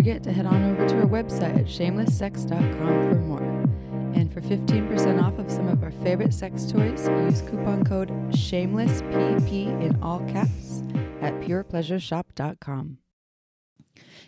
[0.00, 3.42] Forget to head on over to our website at shamelesssex.com for more.
[4.14, 9.82] And for 15% off of some of our favorite sex toys, use coupon code SHAMELESSPP
[9.82, 10.82] in all caps
[11.20, 12.96] at purepleasureshop.com.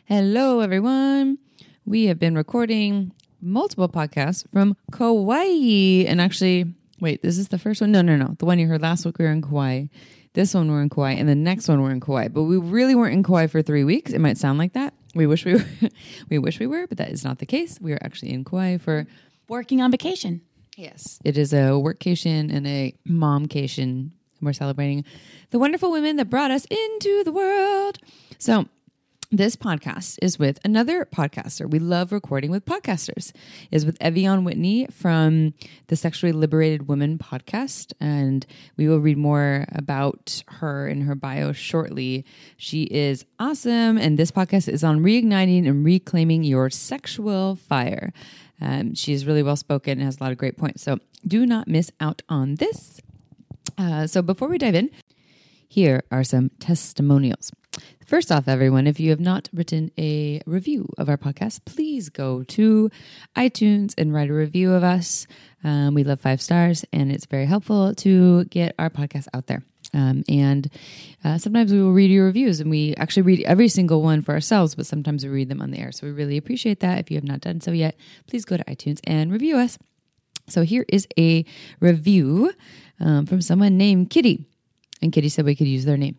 [0.05, 1.38] Hello, everyone.
[1.86, 6.05] We have been recording multiple podcasts from Kauai.
[6.06, 7.92] And actually, wait, this is the first one?
[7.92, 8.36] No, no, no.
[8.39, 9.86] The one you heard last week, we were in Kauai.
[10.34, 12.28] This one we're in Kauai, and the next one we're in Kauai.
[12.28, 14.12] But we really weren't in Kauai for three weeks.
[14.12, 14.95] It might sound like that.
[15.14, 15.66] We wish we were.
[16.30, 17.78] we wish we were, but that is not the case.
[17.80, 19.06] We are actually in Kauai for
[19.48, 20.41] Working on vacation.
[20.77, 21.19] Yes.
[21.24, 24.12] It is a workcation and a momcation.
[24.41, 25.05] We're celebrating
[25.50, 27.98] the wonderful women that brought us into the world.
[28.39, 28.67] So,
[29.33, 31.69] this podcast is with another podcaster.
[31.69, 33.33] We love recording with podcasters.
[33.70, 35.55] Is with Ev'Yan Whitney from
[35.86, 38.44] the Sexually Liberated Woman podcast, and
[38.77, 42.27] we will read more about her in her bio shortly.
[42.58, 48.12] She is awesome, and this podcast is on reigniting and reclaiming your sexual fire.
[48.61, 50.83] Um, she is really well spoken and has a lot of great points.
[50.83, 53.00] So do not miss out on this.
[53.78, 54.91] Uh, so before we dive in,
[55.69, 57.50] here are some testimonials.
[58.06, 62.42] First off, everyone, if you have not written a review of our podcast, please go
[62.45, 62.91] to
[63.37, 65.27] iTunes and write a review of us.
[65.64, 69.62] Um, we love five stars, and it's very helpful to get our podcast out there.
[69.95, 70.70] Um, and
[71.25, 74.33] uh, sometimes we will read your reviews, and we actually read every single one for
[74.33, 75.92] ourselves, but sometimes we read them on the air.
[75.92, 76.98] So we really appreciate that.
[76.98, 79.79] If you have not done so yet, please go to iTunes and review us.
[80.48, 81.45] So here is a
[81.81, 82.53] review
[83.01, 84.45] um, from someone named Kitty.
[85.01, 86.17] And Kitty said we could use their name.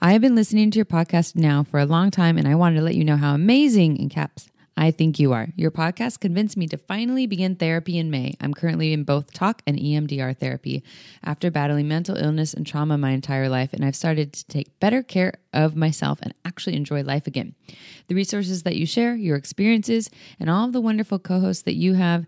[0.00, 2.76] I have been listening to your podcast now for a long time, and I wanted
[2.76, 5.48] to let you know how amazing, in caps, I think you are.
[5.56, 8.36] Your podcast convinced me to finally begin therapy in May.
[8.40, 10.84] I'm currently in both talk and EMDR therapy
[11.24, 15.02] after battling mental illness and trauma my entire life, and I've started to take better
[15.02, 17.56] care of myself and actually enjoy life again.
[18.06, 21.74] The resources that you share, your experiences, and all of the wonderful co hosts that
[21.74, 22.24] you have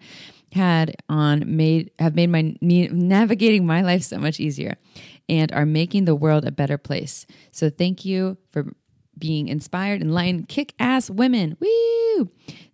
[0.53, 4.77] had on made have made my navigating my life so much easier
[5.31, 7.25] and are making the world a better place.
[7.53, 8.75] So thank you for
[9.17, 11.57] being inspired, enlightened, kick ass women.
[11.61, 12.31] Woo!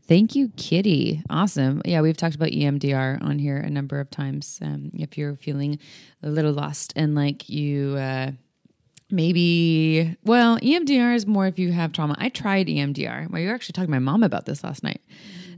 [0.09, 1.23] Thank you, Kitty.
[1.29, 1.83] Awesome.
[1.85, 4.59] Yeah, we've talked about EMDR on here a number of times.
[4.63, 5.79] Um, if you're feeling
[6.23, 8.31] a little lost and like you, uh,
[9.11, 12.15] maybe, well, EMDR is more if you have trauma.
[12.19, 13.29] I tried EMDR.
[13.31, 15.03] Well, you were actually talking to my mom about this last night.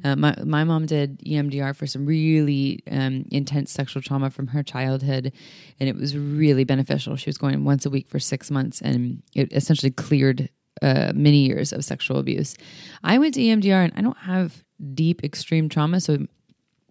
[0.05, 4.63] Uh, my, my mom did EMDR for some really um, intense sexual trauma from her
[4.63, 5.33] childhood,
[5.81, 7.17] and it was really beneficial.
[7.17, 10.51] She was going once a week for six months, and it essentially cleared
[10.83, 12.57] uh, many years of sexual abuse.
[13.03, 14.65] I went to EMDR, and I don't have
[14.95, 16.19] deep, extreme trauma, so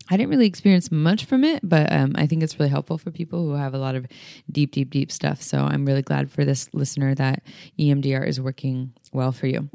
[0.09, 3.11] I didn't really experience much from it, but um, I think it's really helpful for
[3.11, 4.05] people who have a lot of
[4.49, 5.41] deep, deep, deep stuff.
[5.41, 7.43] So I'm really glad for this listener that
[7.77, 9.69] EMDR is working well for you.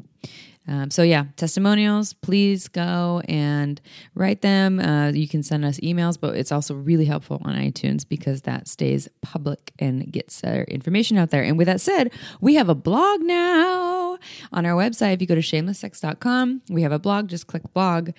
[0.67, 3.81] Um, so yeah, testimonials, please go and
[4.15, 4.79] write them.
[4.79, 8.67] Uh, you can send us emails, but it's also really helpful on iTunes because that
[8.67, 11.43] stays public and gets our information out there.
[11.43, 14.17] And with that said, we have a blog now
[14.53, 15.15] on our website.
[15.15, 17.27] If you go to shamelesssex.com, we have a blog.
[17.27, 18.11] Just click blog.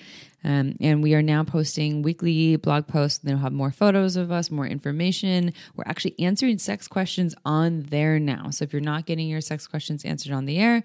[0.46, 3.18] Um, and we are now posting weekly blog posts.
[3.18, 5.54] They'll have more photos of us, more information.
[5.74, 8.50] We're actually answering sex questions on there now.
[8.50, 10.82] So if you're not getting your sex questions answered on the air,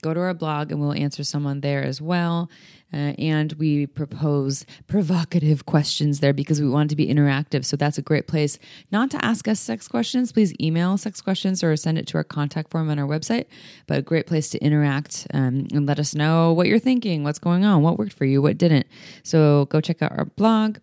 [0.00, 2.50] go to our blog and we'll answer someone there as well.
[2.92, 7.64] Uh, and we propose provocative questions there because we want to be interactive.
[7.64, 8.58] So that's a great place
[8.90, 10.32] not to ask us sex questions.
[10.32, 13.44] Please email sex questions or send it to our contact form on our website.
[13.86, 17.38] But a great place to interact um, and let us know what you're thinking, what's
[17.38, 18.86] going on, what worked for you, what didn't.
[19.22, 20.78] So go check out our blog.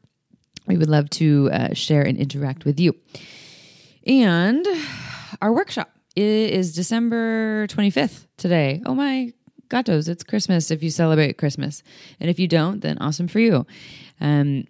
[0.66, 2.96] We would love to uh, share and interact with you.
[4.06, 4.66] And
[5.42, 8.82] our workshop it is December 25th today.
[8.88, 9.34] Oh my
[9.70, 11.84] gatos, it's Christmas if you celebrate Christmas.
[12.20, 13.68] And if you don't, then awesome for you.
[14.20, 14.66] Um,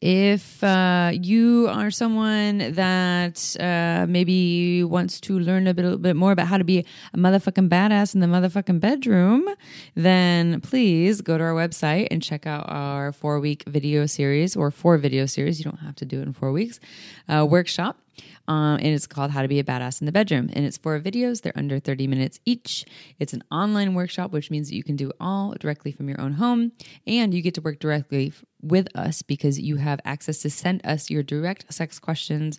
[0.00, 6.32] if uh, you are someone that uh, maybe wants to learn a bit, bit more
[6.32, 9.46] about how to be a motherfucking badass in the motherfucking bedroom,
[9.94, 14.70] then please go to our website and check out our four week video series or
[14.70, 15.58] four video series.
[15.58, 16.80] You don't have to do it in four weeks.
[17.28, 17.98] Uh, workshop
[18.46, 20.50] Um, and it's called How to Be a Badass in the Bedroom.
[20.52, 22.84] And it's four videos, they're under 30 minutes each.
[23.18, 26.34] It's an online workshop, which means that you can do all directly from your own
[26.34, 26.72] home.
[27.06, 31.10] And you get to work directly with us because you have access to send us
[31.10, 32.58] your direct sex questions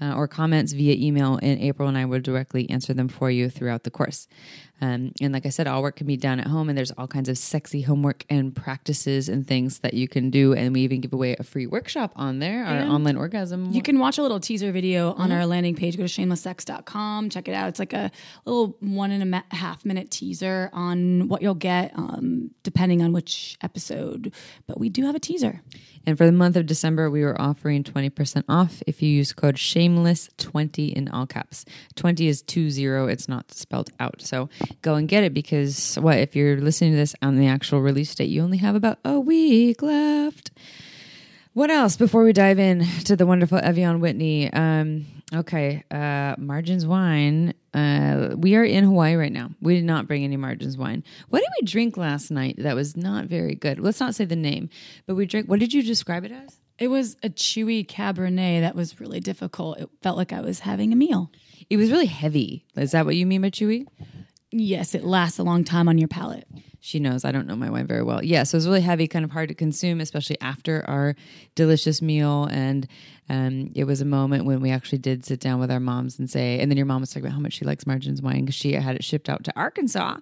[0.00, 3.48] uh, or comments via email, and April and I will directly answer them for you
[3.48, 4.26] throughout the course.
[4.82, 7.06] Um, and like I said, all work can be done at home, and there's all
[7.06, 10.54] kinds of sexy homework and practices and things that you can do.
[10.54, 13.70] And we even give away a free workshop on there, our And online orgasm.
[13.70, 15.96] You can watch a little teaser video on our landing page.
[15.96, 17.30] Go to shamelesssex.com.
[17.30, 17.68] Check it out.
[17.68, 18.10] It's like a
[18.44, 23.56] little one and a half minute teaser on what you'll get um, depending on which
[23.62, 24.34] episode.
[24.66, 25.62] But we do have a teaser.
[26.04, 29.56] And for the month of December, we were offering 20% off if you use code
[29.56, 31.64] shameless20 in all caps.
[31.94, 34.20] 20 is 20, it's not spelled out.
[34.20, 34.48] So
[34.82, 38.14] go and get it because what if you're listening to this on the actual release
[38.14, 40.50] date, you only have about a week left.
[41.54, 44.50] What else before we dive in to the wonderful Ev'Yan Whitney?
[44.50, 45.04] Um,
[45.34, 47.52] okay, uh, Margins Wine.
[47.74, 49.50] Uh, we are in Hawaii right now.
[49.60, 51.04] We did not bring any Margins Wine.
[51.28, 53.78] What did we drink last night that was not very good?
[53.78, 54.70] Let's not say the name,
[55.06, 55.46] but we drank.
[55.46, 56.56] What did you describe it as?
[56.78, 59.78] It was a chewy Cabernet that was really difficult.
[59.78, 61.30] It felt like I was having a meal.
[61.68, 62.64] It was really heavy.
[62.76, 63.86] Is that what you mean by chewy?
[64.52, 66.46] Yes, it lasts a long time on your palate.
[66.80, 68.22] She knows I don't know my wine very well.
[68.22, 71.14] Yeah, so it was really heavy, kind of hard to consume, especially after our
[71.54, 72.44] delicious meal.
[72.44, 72.86] And
[73.28, 76.28] um, it was a moment when we actually did sit down with our moms and
[76.28, 78.54] say, and then your mom was talking about how much she likes Margins wine because
[78.54, 80.18] she had it shipped out to Arkansas.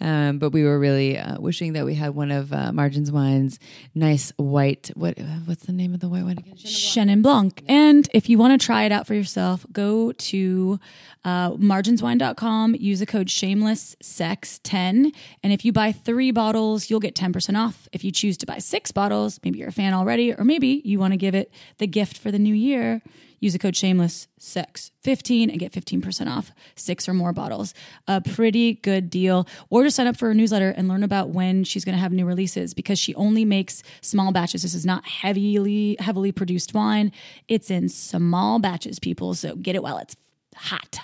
[0.00, 3.58] Um, but we were really uh, wishing that we had one of uh, Margins wine's
[3.94, 4.90] nice white.
[4.94, 6.54] What what's the name of the white wine again?
[6.54, 7.62] Chenin Blanc.
[7.66, 10.78] And if you want to try it out for yourself, go to
[11.26, 15.12] uh, marginswine.com, use the code shamelesssex10.
[15.42, 17.88] And if you buy three bottles, you'll get 10% off.
[17.92, 21.00] If you choose to buy six bottles, maybe you're a fan already, or maybe you
[21.00, 23.02] want to give it the gift for the new year,
[23.40, 27.74] use the code shamelesssex15 and get 15% off six or more bottles.
[28.08, 29.46] A pretty good deal.
[29.70, 32.12] Or just sign up for her newsletter and learn about when she's going to have
[32.12, 34.62] new releases because she only makes small batches.
[34.62, 37.12] This is not heavily heavily produced wine.
[37.48, 39.34] It's in small batches, people.
[39.34, 40.16] So get it while it's
[40.54, 40.98] hot.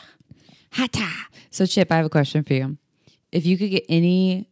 [0.72, 1.08] Hata.
[1.50, 2.78] So Chip, I have a question for you.
[3.30, 4.48] If you could get any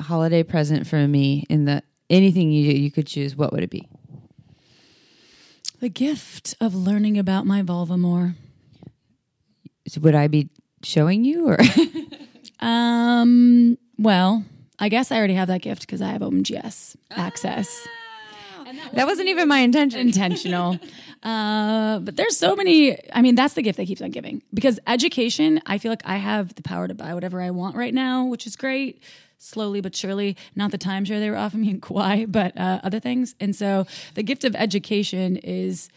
[0.00, 3.88] holiday present from me in the anything you you could choose, what would it be?
[5.80, 8.34] The gift of learning about my vulva more.
[10.00, 10.48] Would I be
[10.82, 11.58] showing you or
[12.60, 14.44] Um, well,
[14.78, 17.86] I guess I already have that gift because I have OMGYes access.
[18.92, 20.00] that wasn't even my intention.
[20.00, 20.78] intentional.
[21.22, 22.96] Uh, but there's so many.
[23.12, 25.60] I mean, that's the gift that keeps on giving because education.
[25.66, 28.46] I feel like I have the power to buy whatever I want right now, which
[28.46, 29.02] is great.
[29.42, 33.00] Slowly but surely, not the timeshare they were offering me in Kauai, but uh, other
[33.00, 33.34] things.
[33.40, 35.88] And so, the gift of education is,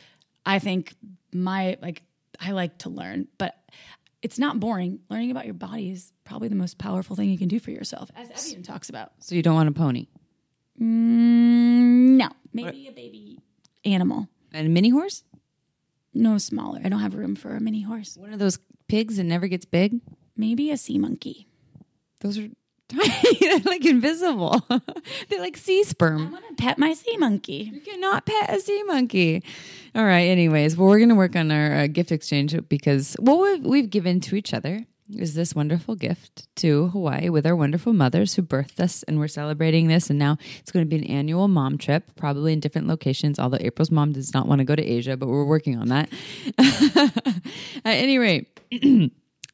[0.46, 0.96] I think,
[1.34, 2.04] my like.
[2.40, 3.56] I like to learn, but
[4.22, 5.00] it's not boring.
[5.10, 8.10] Learning about your body is probably the most powerful thing you can do for yourself,
[8.16, 9.12] as Ev'Yan talks about.
[9.20, 10.08] So you don't want a pony
[10.82, 13.40] Mm, no, maybe a baby
[13.86, 14.28] animal.
[14.54, 15.24] and a mini horse?
[16.14, 16.80] No, smaller.
[16.84, 18.18] I don't have room for a mini horse.
[18.18, 20.00] One of those pigs that never gets big?
[20.36, 21.48] Maybe a sea monkey.
[22.22, 22.48] Those are.
[22.90, 24.66] They're like invisible.
[25.30, 26.28] They're like sea sperm.
[26.28, 27.72] I want to pet my sea monkey.
[27.74, 29.44] You cannot pet a sea monkey.
[29.96, 30.28] All right.
[30.28, 33.90] Anyways, well, we're going to work on our uh, gift exchange because what we've, we've
[33.90, 34.86] given to each other
[35.16, 39.28] is this wonderful gift to Hawaii with our wonderful mothers who birthed us, and we're
[39.28, 40.10] celebrating this.
[40.10, 43.38] And now it's going to be an annual mom trip, probably in different locations.
[43.40, 46.10] Although April's mom does not want to go to Asia, but we're working on that.
[47.86, 48.60] At any rate.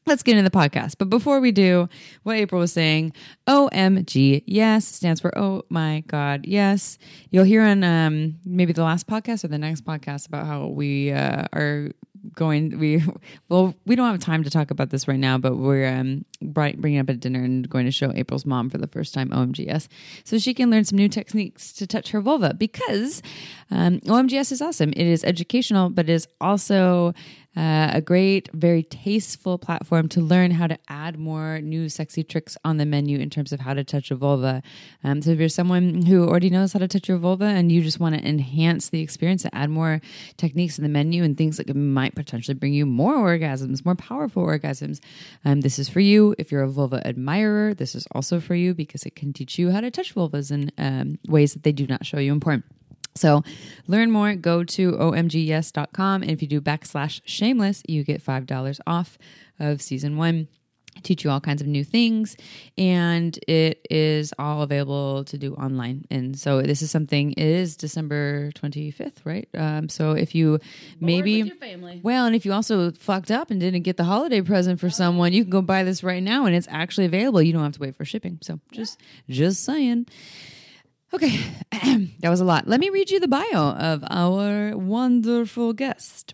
[0.10, 0.96] Let's get into the podcast.
[0.98, 1.88] But before we do,
[2.24, 3.14] what April was saying,
[3.46, 6.98] OMG, yes, stands for Oh my God, yes.
[7.30, 11.12] You'll hear on um, maybe the last podcast or the next podcast about how we
[11.12, 11.92] uh, are
[12.34, 12.80] going.
[12.80, 13.04] We
[13.50, 16.98] well, we don't have time to talk about this right now, but we're um, bringing
[16.98, 19.88] up at dinner and going to show April's mom for the first time OMGYes,
[20.24, 22.56] so she can learn some new techniques to touch her vulva.
[22.56, 23.22] Because
[23.70, 24.92] um, OMGYes is awesome.
[24.94, 27.14] It is educational, but it is also
[27.60, 32.58] uh, a great, very tasteful platform to learn how to add more new sexy tricks
[32.64, 34.64] on the menu in terms of how to touch a vulva.
[35.04, 37.82] Um, so if you're someone who already knows how to touch your vulva and you
[37.82, 40.00] just want to enhance the experience and add more
[40.38, 44.42] techniques in the menu and things that might potentially bring you more orgasms, more powerful
[44.42, 45.02] orgasms,
[45.44, 46.34] um, this is for you.
[46.38, 49.72] If you're a vulva admirer, this is also for you because it can teach you
[49.72, 52.40] how to touch vulvas in um, ways that they do not show you in.
[53.20, 53.44] So
[53.88, 56.22] learn more, go to omgyes.com.
[56.22, 59.18] And if you do backslash shameless, you get $5 off
[59.60, 60.48] of season one.
[61.04, 62.36] teach you all kinds of new things
[62.78, 66.04] and it is all available to do online.
[66.12, 69.48] And so this is something it is december 25th right?
[69.58, 70.60] Um, so if you
[71.00, 71.54] maybe
[72.04, 75.32] well and if you also fucked up and didn't get the holiday present for someone
[75.32, 77.42] you can go buy this right now and it's actually available.
[77.42, 78.40] You don't have to wait for shipping.
[78.42, 79.00] So just
[79.30, 80.08] just saying
[81.14, 81.40] okay
[82.20, 82.68] that was a lot.
[82.68, 86.34] Let me read you the bio of our wonderful guest.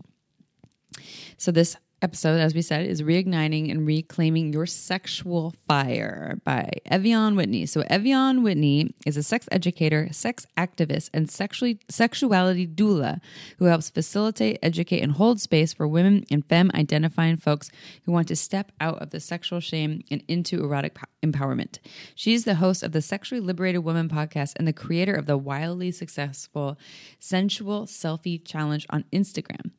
[1.37, 7.35] So this episode, as we said, is Reigniting and Reclaiming Your Sexual Fire by Ev'Yan
[7.35, 7.65] Whitney.
[7.65, 13.21] So, Ev'Yan Whitney is a sex educator, sex activist, and sexually, sexuality doula
[13.57, 17.71] who helps facilitate, educate, and hold space for women and femme identifying folks
[18.03, 21.79] who want to step out of the sexual shame and into erotic empowerment.
[22.13, 25.91] She's the host of the Sexually Liberated Woman podcast and the creator of the wildly
[25.91, 26.77] successful
[27.19, 29.71] Sensual Selfie Challenge on Instagram.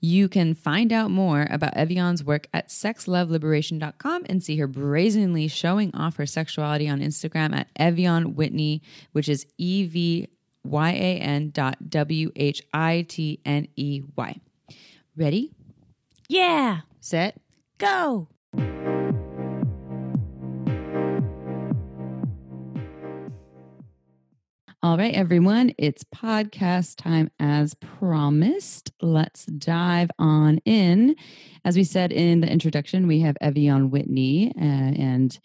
[0.00, 5.94] You can find out more about Ev'Yan's work at sexloveliberation.com and see her brazenly showing
[5.94, 10.28] off her sexuality on Instagram at Ev'Yan Whitney, which is E V
[10.64, 14.40] Y A N dot W H I T N E Y.
[15.16, 15.52] Ready?
[16.28, 16.80] Yeah.
[17.00, 17.36] Set.
[17.78, 18.28] Go.
[24.82, 28.90] All right, everyone, it's podcast time as promised.
[29.02, 31.16] Let's dive on in.
[31.66, 35.38] As we said in the introduction, we have Ev'Yan Whitney, uh, and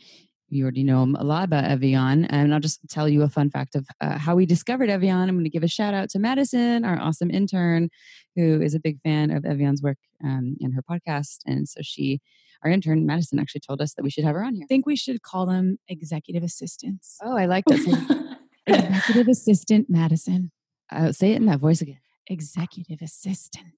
[0.47, 2.27] you already know a lot about Ev'Yan.
[2.29, 5.27] And I'll just tell you a fun fact of uh, how we discovered Ev'Yan.
[5.27, 7.89] I'm going to give a shout out to Madison, our awesome intern,
[8.37, 11.39] who is a big fan of Ev'Yan's work um, and her podcast.
[11.45, 12.21] And so she,
[12.63, 14.63] our intern, Madison, actually told us that we should have her on here.
[14.63, 17.17] I think we should call them executive assistants.
[17.21, 18.21] Oh, I like that.
[18.73, 20.51] Executive Assistant Madison.
[20.91, 21.99] Uh, say it in that voice again.
[22.27, 23.73] Executive Assistant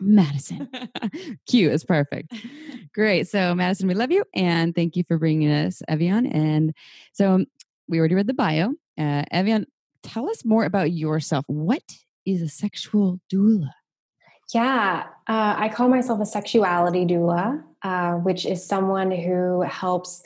[0.00, 0.68] Madison.
[1.46, 1.72] Cute.
[1.72, 2.34] It's perfect.
[2.94, 3.28] Great.
[3.28, 6.34] So, Madison, we love you and thank you for bringing us Ev'Yan.
[6.34, 6.74] And
[7.12, 7.44] so,
[7.88, 8.70] we already read the bio.
[8.98, 9.66] Uh, Ev'Yan,
[10.02, 11.44] tell us more about yourself.
[11.48, 11.82] What
[12.24, 13.70] is a sexual doula?
[14.54, 20.22] Yeah, uh, I call myself a sexuality doula, uh, which is someone who helps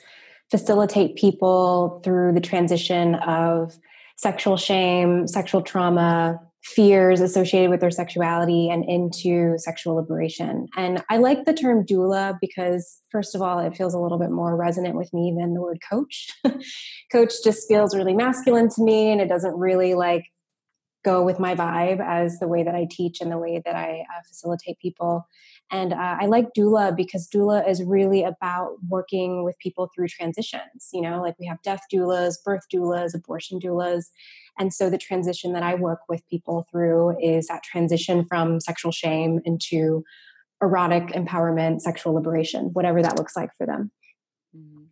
[0.50, 3.76] facilitate people through the transition of
[4.16, 10.66] sexual shame, sexual trauma, fears associated with their sexuality and into sexual liberation.
[10.76, 14.30] And I like the term doula because, first of all, it feels a little bit
[14.30, 16.28] more resonant with me than the word coach.
[17.12, 20.24] coach just feels really masculine to me and it doesn't really like
[21.04, 24.00] go with my vibe as the way that I teach and the way that I
[24.00, 25.24] uh, facilitate people.
[25.70, 30.90] And uh, I like doula because doula is really about working with people through transitions.
[30.92, 34.06] You know, like we have death doulas, birth doulas, abortion doulas.
[34.58, 38.92] And so the transition that I work with people through is that transition from sexual
[38.92, 40.04] shame into
[40.62, 43.90] erotic empowerment, sexual liberation, whatever that looks like for them.
[44.56, 44.84] Mm-hmm.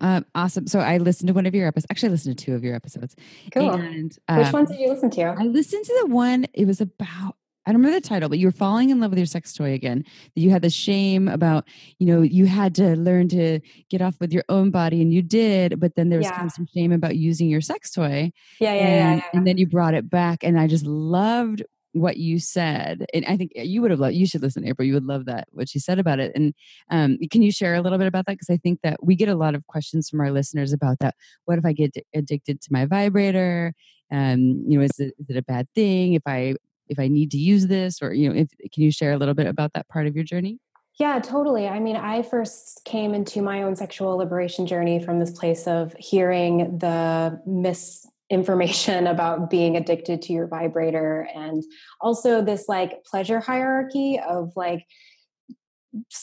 [0.00, 0.66] Um, awesome.
[0.66, 1.86] So I listened to one of your episodes.
[1.90, 3.16] Actually, I listened to two of your episodes.
[3.52, 3.70] Cool.
[3.70, 5.22] And, um, Which ones did you listen to?
[5.22, 6.46] I listened to the one.
[6.52, 9.18] It was about I don't remember the title, but you were falling in love with
[9.18, 10.04] your sex toy again.
[10.34, 11.66] That you had the shame about,
[11.98, 15.22] you know, you had to learn to get off with your own body, and you
[15.22, 16.36] did, but then there was yeah.
[16.36, 18.30] kind of some shame about using your sex toy.
[18.60, 19.22] Yeah, yeah, and, yeah, yeah.
[19.32, 21.62] And then you brought it back, and I just loved
[21.96, 24.92] what you said and i think you would have loved you should listen april you
[24.92, 26.52] would love that what she said about it and
[26.90, 29.30] um, can you share a little bit about that because i think that we get
[29.30, 31.14] a lot of questions from our listeners about that
[31.46, 33.72] what if i get addicted to my vibrator
[34.12, 36.54] um, you know is it, is it a bad thing if i
[36.88, 39.34] if I need to use this or you know if can you share a little
[39.34, 40.58] bit about that part of your journey?
[40.98, 41.68] Yeah, totally.
[41.68, 45.94] I mean, I first came into my own sexual liberation journey from this place of
[45.98, 51.62] hearing the misinformation about being addicted to your vibrator and
[52.00, 54.86] also this like pleasure hierarchy of like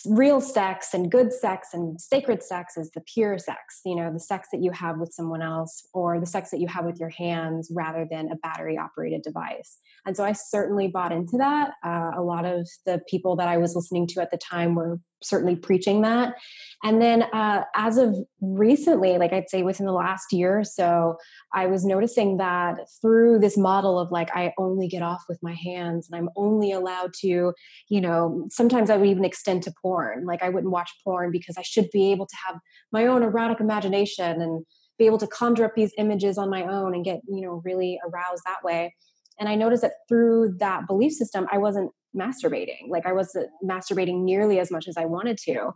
[0.05, 4.19] real sex and good sex and sacred sex is the pure sex, you know, the
[4.19, 7.09] sex that you have with someone else or the sex that you have with your
[7.09, 9.77] hands rather than a battery operated device.
[10.05, 11.73] And so I certainly bought into that.
[11.83, 14.99] Uh, a lot of the people that I was listening to at the time were
[15.21, 16.35] certainly preaching that.
[16.83, 21.15] And then uh, as of recently, like I'd say within the last year or so,
[21.53, 25.53] I was noticing that through this model of like, I only get off with my
[25.53, 27.53] hands and I'm only allowed to,
[27.87, 30.25] you know, sometimes I would even extend to porn.
[30.25, 32.57] Like I wouldn't watch porn because I should be able to have
[32.91, 34.65] my own erotic imagination and
[34.99, 37.99] be able to conjure up these images on my own and get, you know, really
[38.05, 38.93] aroused that way.
[39.39, 42.89] And I noticed that through that belief system, I wasn't masturbating.
[42.89, 45.71] Like I wasn't masturbating nearly as much as I wanted to.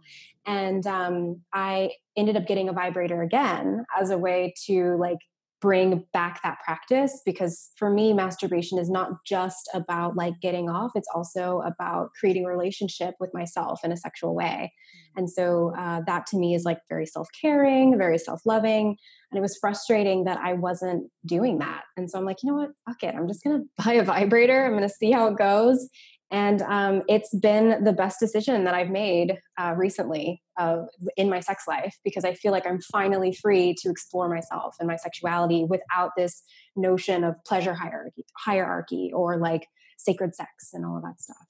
[0.45, 5.17] And um, I ended up getting a vibrator again as a way to like
[5.61, 10.91] bring back that practice because for me masturbation is not just about like getting off
[10.95, 14.71] it's also about creating a relationship with myself in a sexual way.
[15.15, 15.19] Mm.
[15.19, 18.95] and so uh, that to me is like very self-caring very self-loving
[19.31, 21.83] and it was frustrating that i wasn't doing that.
[21.97, 22.69] And so i'm like you know what?
[22.85, 23.15] Fuck it.
[23.15, 24.65] I'm just gonna buy a vibrator.
[24.65, 25.89] I'm gonna see how it goes
[26.29, 30.83] and um, it's been the best decision that I've made uh, recently uh,
[31.15, 34.87] in my sex life because I feel like I'm finally free to explore myself and
[34.87, 36.43] my sexuality without this
[36.75, 39.67] notion of pleasure hierarchy, hierarchy or like
[39.97, 41.45] sacred sex and all of that stuff.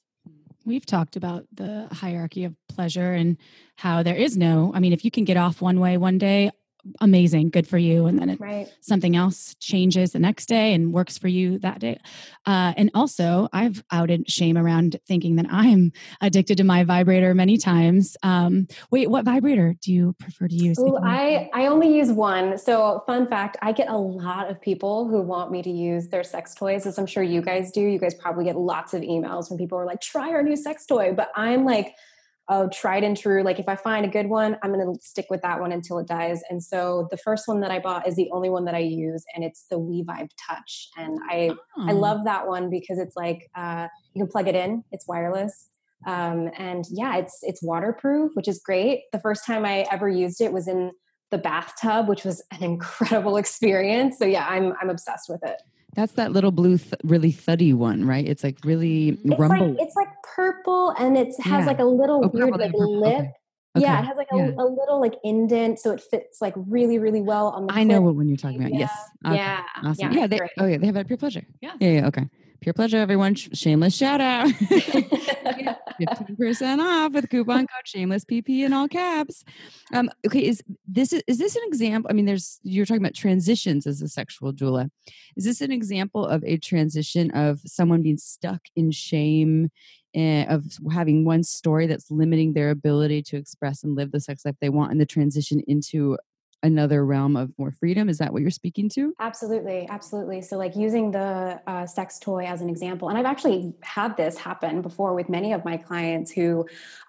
[0.63, 3.38] We've talked about the hierarchy of pleasure and
[3.77, 6.51] how there is no, I mean, if you can get off one way one day,
[7.01, 8.06] amazing, good for you.
[8.06, 8.72] And then it, right.
[8.82, 12.00] something else changes the next day and works for you that day.
[12.46, 15.91] Uh, and also, I've outed shame around thinking that I'm
[16.22, 18.17] addicted to my vibrator many times.
[18.24, 20.79] Um, wait, what vibrator do you prefer to use?
[20.79, 22.58] Ooh, I, I only use one.
[22.58, 26.24] So, fun fact I get a lot of people who want me to use their
[26.24, 27.82] sex toys, as I'm sure you guys do.
[27.82, 30.86] You guys probably get lots of emails when people are like, try our new sex
[30.86, 31.13] toy.
[31.13, 31.96] But I'm like,
[32.50, 33.44] oh, tried and true.
[33.44, 36.00] Like if I find a good one, I'm going to stick with that one until
[36.00, 36.42] it dies.
[36.50, 39.24] And so the first one that I bought is the only one that I use,
[39.36, 40.89] and it's the WeVibe Touch.
[40.98, 41.89] And I oh.
[41.89, 44.84] I love that one because it's like uh, you can plug it in.
[44.92, 45.70] It's wireless.
[46.06, 49.04] Um, and yeah, it's it's waterproof, which is great.
[49.12, 50.92] The first time I ever used it was in
[51.32, 54.18] the bathtub, which was an incredible experience.
[54.18, 55.62] So yeah, I'm I'm obsessed with it.
[55.98, 58.24] That's that little blue, th- really thuddy one, right?
[58.24, 59.70] It's like really it's rumble.
[59.70, 61.66] Like, it's like purple, and it has yeah.
[61.66, 63.13] like a little oh, weird like lip.
[63.16, 63.32] Okay.
[63.75, 63.86] Okay.
[63.86, 64.51] Yeah, it has like a, yeah.
[64.60, 67.74] a, little like indent, so it fits like really, really well on the.
[67.74, 68.74] I know what one you're talking about.
[68.74, 68.80] Yeah.
[68.82, 68.92] Yes.
[69.25, 69.36] Okay.
[69.38, 69.63] Yeah.
[69.84, 70.12] Awesome.
[70.12, 70.20] Yeah.
[70.20, 71.44] yeah they, oh yeah, they have it at Pure Pleasure.
[71.62, 71.74] Yeah.
[71.80, 71.89] Yeah.
[71.89, 72.08] Yeah.
[72.08, 72.30] Okay.
[72.60, 73.36] Pure pleasure, everyone.
[73.36, 74.48] Shameless shout out.
[76.00, 79.44] 15% off with coupon code shameless PP in all caps.
[79.94, 82.10] Um, okay, is this is this an example?
[82.10, 84.90] I mean, there's you're talking about transitions as a sexual doula.
[85.36, 89.70] Is this an example of a transition of someone being stuck in shame
[90.16, 94.46] uh, of having one story that's limiting their ability to express and live the sex
[94.46, 96.18] life they want and the transition into
[96.64, 99.14] another realm of more freedom is that what you're speaking to?
[99.20, 100.42] Absolutely absolutely.
[100.42, 104.38] So like using the uh, sex toy as an example and i've actually had this
[104.38, 106.66] happen before with many of my clients who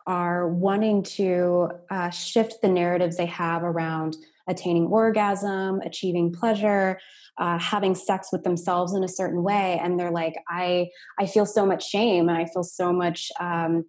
[0.07, 4.17] are wanting to uh, shift the narratives they have around
[4.49, 6.99] attaining orgasm achieving pleasure
[7.38, 11.47] uh, having sex with themselves in a certain way and they're like i i feel
[11.47, 13.84] so much shame and i feel so much um,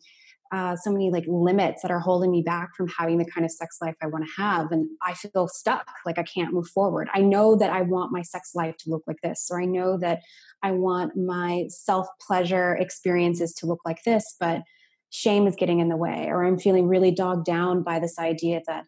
[0.51, 3.51] uh, so many like limits that are holding me back from having the kind of
[3.51, 4.71] sex life I want to have.
[4.71, 7.07] And I feel stuck, like I can't move forward.
[7.13, 9.97] I know that I want my sex life to look like this, or I know
[9.97, 10.21] that
[10.63, 14.63] I want my self pleasure experiences to look like this, but
[15.11, 18.61] shame is getting in the way, or I'm feeling really dogged down by this idea
[18.67, 18.85] that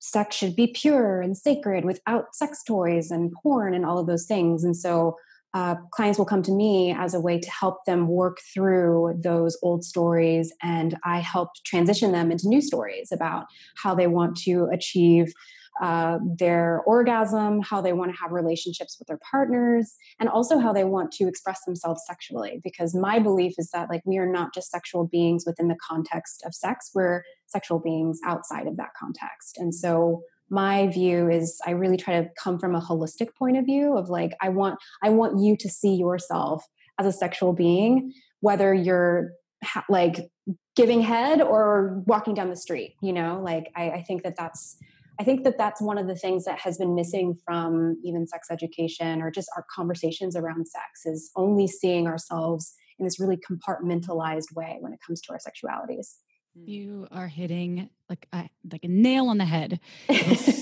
[0.00, 4.26] sex should be pure and sacred without sex toys and porn and all of those
[4.26, 4.62] things.
[4.62, 5.16] And so
[5.54, 9.56] uh, clients will come to me as a way to help them work through those
[9.62, 14.68] old stories and i help transition them into new stories about how they want to
[14.72, 15.32] achieve
[15.80, 20.72] uh, their orgasm how they want to have relationships with their partners and also how
[20.72, 24.52] they want to express themselves sexually because my belief is that like we are not
[24.52, 29.56] just sexual beings within the context of sex we're sexual beings outside of that context.
[29.58, 33.64] And so my view is i really try to come from a holistic point of
[33.64, 36.64] view of like i want i want you to see yourself
[36.98, 39.30] as a sexual being whether you're
[39.64, 40.30] ha- like
[40.76, 44.78] giving head or walking down the street you know like I, I think that that's
[45.20, 48.48] i think that that's one of the things that has been missing from even sex
[48.50, 54.54] education or just our conversations around sex is only seeing ourselves in this really compartmentalized
[54.54, 56.14] way when it comes to our sexualities.
[56.58, 56.68] Mm.
[56.68, 59.80] You are hitting like a like a nail on the head.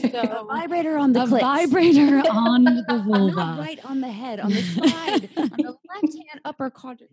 [0.06, 4.40] So, a vibrator on the a vibrator on the vulva, not right on the head,
[4.40, 7.10] on the side, on the left hand upper quadrant.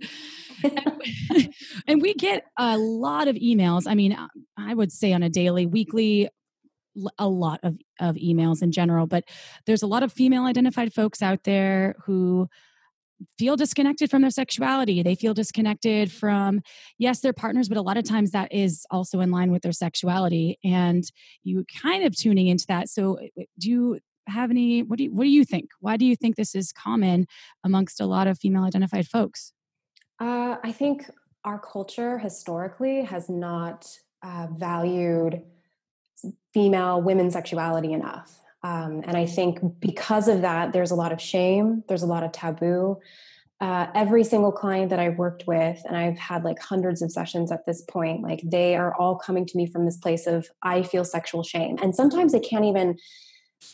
[1.86, 3.84] and we get a lot of emails.
[3.88, 6.30] I mean, uh, I would say on a daily, weekly,
[7.18, 9.06] a lot of of emails in general.
[9.06, 9.26] But
[9.66, 12.48] there's a lot of female identified folks out there who
[13.38, 15.04] feel disconnected from their sexuality.
[15.04, 16.62] They feel disconnected from,
[16.98, 19.72] yes, their partners, but a lot of times that is also in line with their
[19.72, 20.60] sexuality.
[20.64, 21.04] And
[21.44, 22.90] you kind of tuning into that.
[22.90, 24.84] So, uh, do you have any?
[24.84, 25.70] What do you, what do you think?
[25.80, 27.28] Why do you think this is common
[27.64, 29.54] amongst a lot of female identified folks?
[30.20, 31.10] Uh, I think
[31.44, 33.88] our culture historically has not
[34.24, 35.42] uh, valued
[36.54, 38.40] female women's sexuality enough.
[38.64, 42.24] Um, and I think because of that, there's a lot of shame, there's a lot
[42.24, 43.00] of taboo.
[43.60, 47.52] Uh, every single client that I've worked with, and I've had like hundreds of sessions
[47.52, 50.84] at this point, like they are all coming to me from this place of, I
[50.84, 51.78] feel sexual shame.
[51.82, 52.98] And sometimes they can't even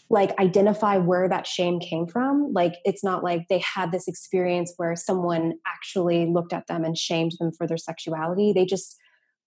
[0.09, 4.71] like identify where that shame came from like it's not like they had this experience
[4.77, 8.98] where someone actually looked at them and shamed them for their sexuality they just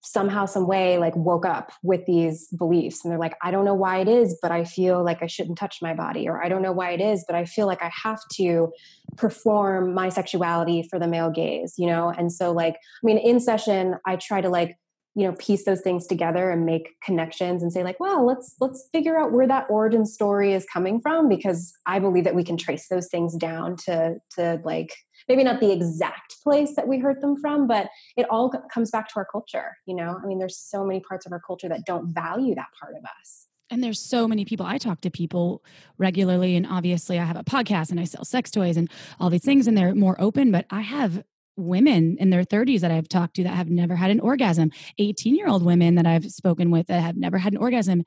[0.02, 3.74] somehow some way like woke up with these beliefs and they're like i don't know
[3.74, 6.62] why it is but i feel like i shouldn't touch my body or i don't
[6.62, 8.72] know why it is but i feel like i have to
[9.16, 12.08] perform my sexuality for the male gaze you know?
[12.10, 14.76] And so like i mean in session i try to like
[15.14, 18.88] you know piece those things together and make connections and say like well let's let's
[18.92, 22.56] figure out where that origin story is coming from because i believe that we can
[22.56, 24.94] trace those things down to to like
[25.28, 29.08] maybe not the exact place that we heard them from but it all comes back
[29.08, 30.18] to our culture you know?
[30.22, 33.04] I mean there's so many parts of our culture that don't value that part of
[33.04, 33.46] us.
[33.70, 35.62] And there's so many people i talk to people
[35.98, 39.44] regularly and obviously i have a podcast and i sell sex toys and all these
[39.44, 41.24] things and they're more open but i have
[41.56, 45.34] women in their 30s that I've talked to that have never had an orgasm, 18
[45.34, 48.02] year old women that I've spoken with that have never had an orgasm.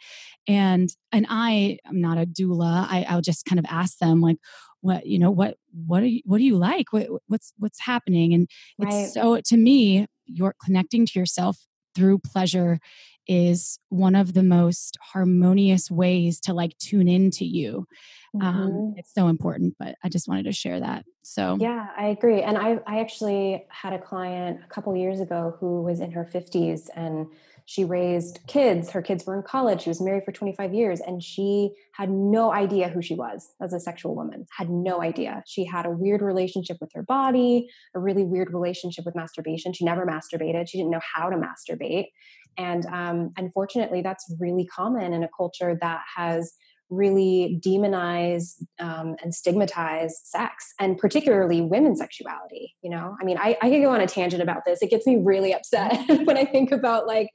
[0.48, 2.88] And, and I, I'm not a doula.
[2.90, 4.38] I, I'll just kind of ask them like,
[4.82, 6.92] what, you know, what, what are you, what do you like?
[6.92, 8.34] What, what's, what's happening?
[8.34, 8.48] And
[8.80, 9.08] it's right.
[9.08, 11.58] so, to me, you're connecting to yourself
[11.96, 12.80] through pleasure
[13.28, 17.88] is one of the most harmonious ways to like tune into you.
[18.36, 18.62] Um, mm-hmm.
[18.62, 21.06] Um, it's so important, but I just wanted to share that.
[21.22, 22.42] So yeah, I agree.
[22.42, 26.28] And I, I actually had a client a couple years ago who was in her
[26.32, 27.28] 50s and
[27.68, 28.92] she raised kids.
[28.92, 29.82] Her kids were in college.
[29.82, 33.74] She was married for 25 years and she had no idea who she was as
[33.74, 34.46] a sexual woman.
[34.56, 35.44] Had no idea.
[35.48, 39.74] She had a weird relationship with her body, a really weird relationship with masturbation.
[39.74, 40.70] She never masturbated.
[40.70, 42.10] She didn't know how to masturbate.
[42.58, 46.54] And um, unfortunately, that's really common in a culture that has
[46.90, 53.16] really demonized um, and stigmatized sex and particularly women's sexuality you know?
[53.20, 54.82] I mean I, I could go on a tangent about this.
[54.82, 57.30] It gets me really upset when i think about like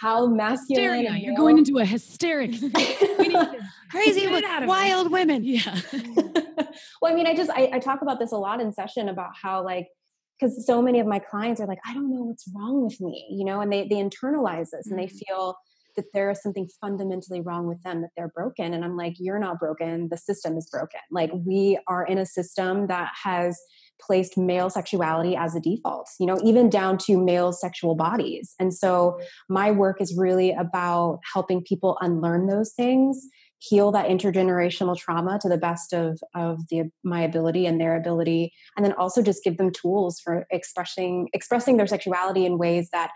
[0.00, 1.20] how masculine Hysteria.
[1.22, 2.52] you're going into a hysteric
[3.90, 4.26] crazy
[4.66, 5.44] wild women.
[5.44, 5.80] Yeah.
[7.02, 9.32] Well i mean i just I, I talk about this a lot in session about
[9.40, 9.88] how like
[10.44, 13.26] because so many of my clients are like i don't know what's wrong with me
[13.30, 14.92] you know and they they internalize this mm-hmm.
[14.92, 15.18] and they mm.
[15.26, 15.56] feel
[15.96, 19.38] that there is something fundamentally wrong with them that they're broken and i'm like you're
[19.38, 23.58] not broken the system is broken like we are in a system that has
[24.00, 28.74] placed male sexuality as a default you know even down to male sexual bodies and
[28.74, 33.28] so my work is really about helping people unlearn those things
[33.68, 38.52] heal that intergenerational trauma to the best of of the my ability and their ability
[38.76, 43.10] and then also just give them tools for expressing expressing their sexuality in ways that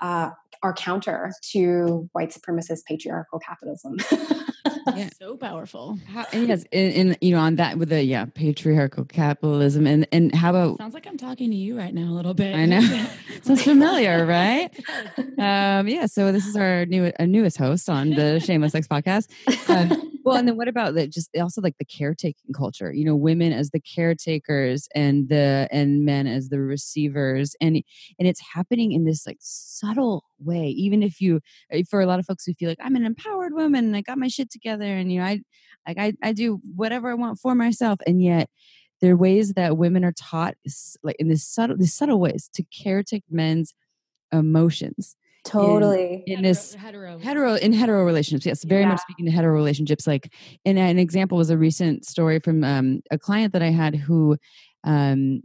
[0.00, 0.30] uh,
[0.62, 3.96] are counter to white supremacist patriarchal capitalism
[4.94, 5.08] yeah.
[5.18, 5.98] so powerful.
[6.06, 10.34] How, yes, in, in, you know on that with the yeah patriarchal capitalism and and
[10.34, 12.54] how about sounds like I'm talking to you right now a little bit.
[12.54, 12.80] I know
[13.42, 14.70] sounds familiar, right?
[15.18, 16.06] um, yeah.
[16.06, 19.28] So this is our new uh, newest host on the Shameless Sex podcast.
[19.68, 21.10] Um, well, and then what about that?
[21.10, 22.92] Just also like the caretaking culture.
[22.92, 27.76] You know, women as the caretakers and the and men as the receivers, and
[28.18, 30.68] and it's happening in this like subtle way.
[30.68, 31.40] Even if you,
[31.72, 34.00] uh, for a lot of folks who feel like I'm an empowered woman and I
[34.00, 35.40] got my shit together, and you know, I
[35.86, 38.48] like I I do whatever I want for myself, and yet
[39.02, 40.54] there are ways that women are taught
[41.02, 43.74] like in this subtle these subtle ways to caretake men's
[44.32, 48.88] emotions totally in, in this hetero, hetero in hetero relationships yes very yeah.
[48.88, 50.32] much speaking to hetero relationships like
[50.64, 54.36] and an example was a recent story from um, a client that i had who
[54.84, 55.42] um,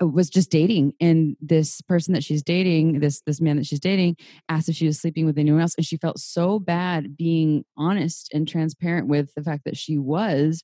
[0.00, 4.16] was just dating and this person that she's dating this this man that she's dating
[4.48, 8.30] asked if she was sleeping with anyone else and she felt so bad being honest
[8.32, 10.62] and transparent with the fact that she was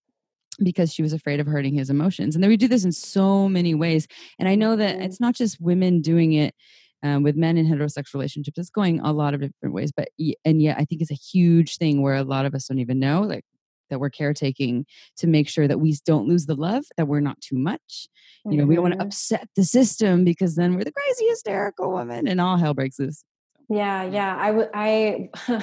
[0.62, 3.49] because she was afraid of hurting his emotions and then we do this in so
[3.49, 4.07] many ways
[4.38, 5.05] and i know that mm-hmm.
[5.05, 6.55] it's not just women doing it
[7.02, 10.08] um, with men in heterosexual relationships it's going a lot of different ways but
[10.44, 12.98] and yet i think it's a huge thing where a lot of us don't even
[12.98, 13.44] know like
[13.90, 14.86] that we're caretaking
[15.18, 18.08] to make sure that we don't lose the love that we're not too much
[18.44, 18.68] you know mm-hmm.
[18.68, 19.06] we don't want to mm-hmm.
[19.06, 23.24] upset the system because then we're the crazy hysterical woman and all hell breaks loose
[23.72, 25.30] yeah yeah i would i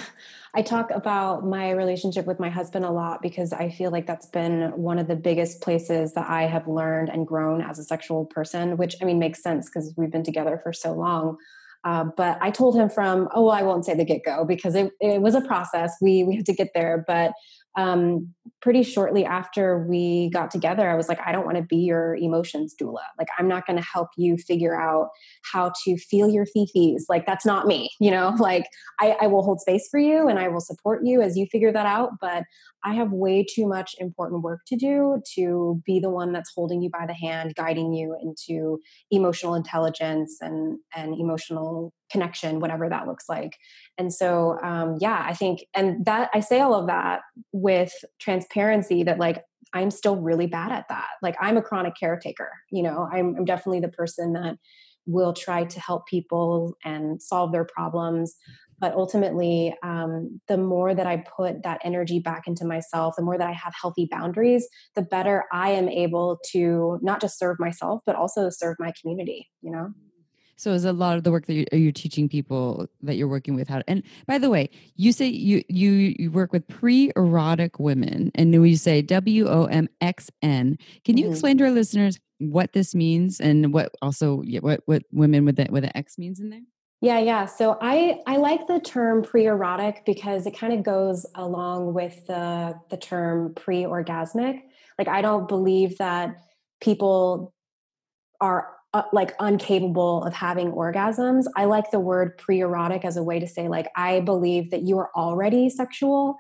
[0.55, 4.25] i talk about my relationship with my husband a lot because i feel like that's
[4.25, 8.25] been one of the biggest places that i have learned and grown as a sexual
[8.25, 11.37] person which i mean makes sense because we've been together for so long
[11.85, 14.91] uh, but I told him from, oh, I won't say the get go because it,
[14.99, 15.95] it was a process.
[16.01, 17.05] We we had to get there.
[17.07, 17.31] But
[17.77, 21.77] um, pretty shortly after we got together, I was like, I don't want to be
[21.77, 23.03] your emotions doula.
[23.17, 25.09] Like, I'm not going to help you figure out
[25.43, 27.03] how to feel your fifis.
[27.07, 28.35] Like, that's not me, you know?
[28.39, 28.65] Like,
[28.99, 31.71] I, I will hold space for you and I will support you as you figure
[31.71, 32.11] that out.
[32.19, 32.43] But
[32.83, 36.81] I have way too much important work to do to be the one that's holding
[36.81, 38.79] you by the hand, guiding you into
[39.11, 43.57] emotional intelligence and, and emotional connection, whatever that looks like.
[43.99, 47.19] And so, um, yeah, I think, and that I say all of that
[47.51, 51.09] with transparency that like I'm still really bad at that.
[51.21, 54.55] Like I'm a chronic caretaker, you know, I'm, I'm definitely the person that
[55.05, 58.35] will try to help people and solve their problems
[58.79, 63.37] but ultimately um, the more that i put that energy back into myself the more
[63.37, 68.01] that i have healthy boundaries the better i am able to not just serve myself
[68.05, 69.89] but also serve my community you know
[70.59, 73.55] so is a lot of the work that you, are teaching people that you're working
[73.55, 77.79] with how to, and by the way, you say you you you work with pre-erotic
[77.79, 80.77] women and you say W O M X N.
[81.05, 81.31] Can you mm-hmm.
[81.31, 85.67] explain to our listeners what this means and what also what what women with the
[85.69, 86.61] with an X means in there?
[86.99, 87.45] Yeah, yeah.
[87.45, 92.77] So I I like the term pre-erotic because it kind of goes along with the
[92.89, 94.59] the term pre-orgasmic.
[94.97, 96.35] Like I don't believe that
[96.81, 97.53] people
[98.41, 101.45] are uh, like incapable of having orgasms.
[101.55, 104.97] I like the word pre-erotic as a way to say like I believe that you
[104.97, 106.35] are already sexual.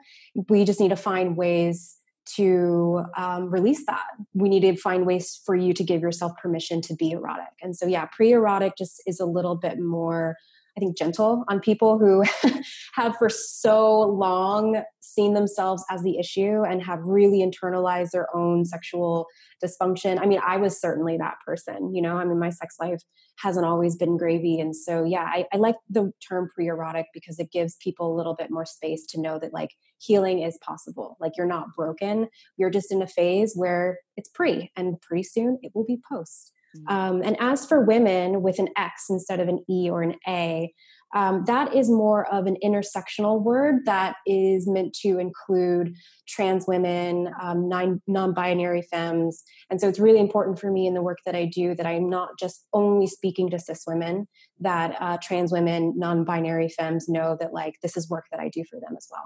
[0.49, 1.97] We just need to find ways
[2.35, 4.05] to um, release that.
[4.33, 7.53] We need to find ways for you to give yourself permission to be erotic.
[7.61, 10.35] And so, yeah, pre erotic just is a little bit more
[10.79, 12.23] I think, gentle on people who
[12.93, 18.63] have for so long seen themselves as the issue and have really internalized their own
[18.63, 19.25] sexual
[19.61, 20.21] dysfunction.
[20.21, 23.01] I mean, I was certainly that person, you know, I mean, my sex life
[23.39, 24.59] hasn't always been gravy.
[24.59, 28.15] And so, yeah, I, I like the term pre erotic because it gives people a
[28.15, 31.17] little bit more space to know that like healing is possible.
[31.19, 35.59] Like you're not broken, you're just in a phase where it's pre, and pretty soon
[35.61, 36.53] it will be post.
[36.77, 36.95] Mm-hmm.
[36.95, 40.73] Um, and as for women with an X instead of an E or an A,
[41.15, 45.95] um, that is more of an intersectional word that is meant to include
[46.27, 49.43] trans women, um, non binary femmes.
[49.71, 52.09] And so it's really important for me in the work that I do that I'm
[52.09, 54.27] not just only speaking to cis women,
[54.59, 58.49] that uh, trans women, non binary femmes know that like this is work that I
[58.49, 59.23] do for them as well.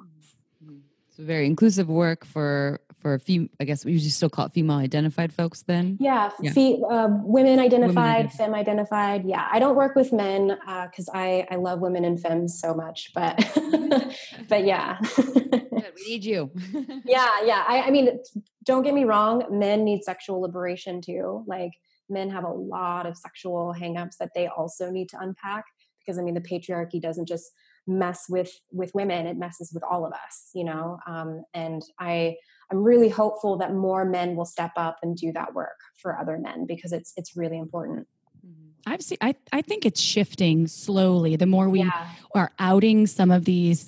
[0.64, 0.80] Mm-hmm.
[1.16, 4.78] So very inclusive work for for fem- I guess we usually still call it female
[4.78, 5.62] identified folks.
[5.62, 6.54] Then yeah, yeah.
[6.54, 9.26] Fe- uh, women identified, femme identified.
[9.26, 12.74] Yeah, I don't work with men because uh, I I love women and femmes so
[12.74, 13.38] much, but
[14.50, 16.50] but yeah, we need you.
[17.06, 17.64] yeah, yeah.
[17.68, 18.20] I, I mean,
[18.64, 19.44] don't get me wrong.
[19.52, 21.44] Men need sexual liberation too.
[21.46, 21.74] Like
[22.10, 25.66] men have a lot of sexual hangups that they also need to unpack
[26.00, 27.52] because I mean the patriarchy doesn't just
[27.88, 32.36] mess with with women it messes with all of us you know um, and i
[32.72, 36.38] i'm really hopeful that more men will step up and do that work for other
[36.38, 38.08] men because it's it's really important
[38.46, 38.70] mm-hmm.
[38.86, 39.18] I've seen.
[39.22, 41.38] I I think it's shifting slowly.
[41.38, 42.10] The more we yeah.
[42.36, 43.88] are outing some of these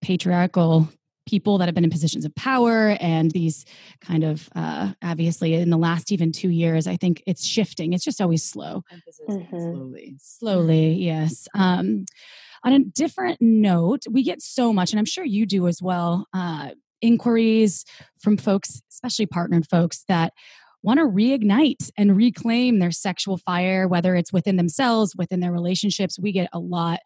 [0.00, 0.88] patriarchal
[1.28, 3.66] people that have been in positions of power and these
[4.00, 7.92] kind of uh, obviously in the last even two years, I think it's shifting.
[7.92, 8.82] It's just always slow.
[9.28, 9.58] Mm-hmm.
[9.58, 10.92] Slowly, slowly.
[10.94, 11.46] Yes.
[11.54, 12.06] Um,
[12.64, 16.26] on a different note, we get so much, and I'm sure you do as well,
[16.32, 17.84] uh, inquiries
[18.18, 20.32] from folks, especially partnered folks, that
[20.82, 26.18] want to reignite and reclaim their sexual fire, whether it's within themselves, within their relationships.
[26.18, 27.00] We get a lot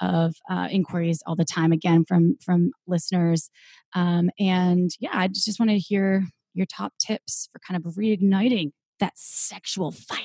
[0.00, 3.50] of uh, inquiries all the time, again from from listeners,
[3.94, 8.72] um, and yeah, I just want to hear your top tips for kind of reigniting
[9.00, 10.18] that sexual fire.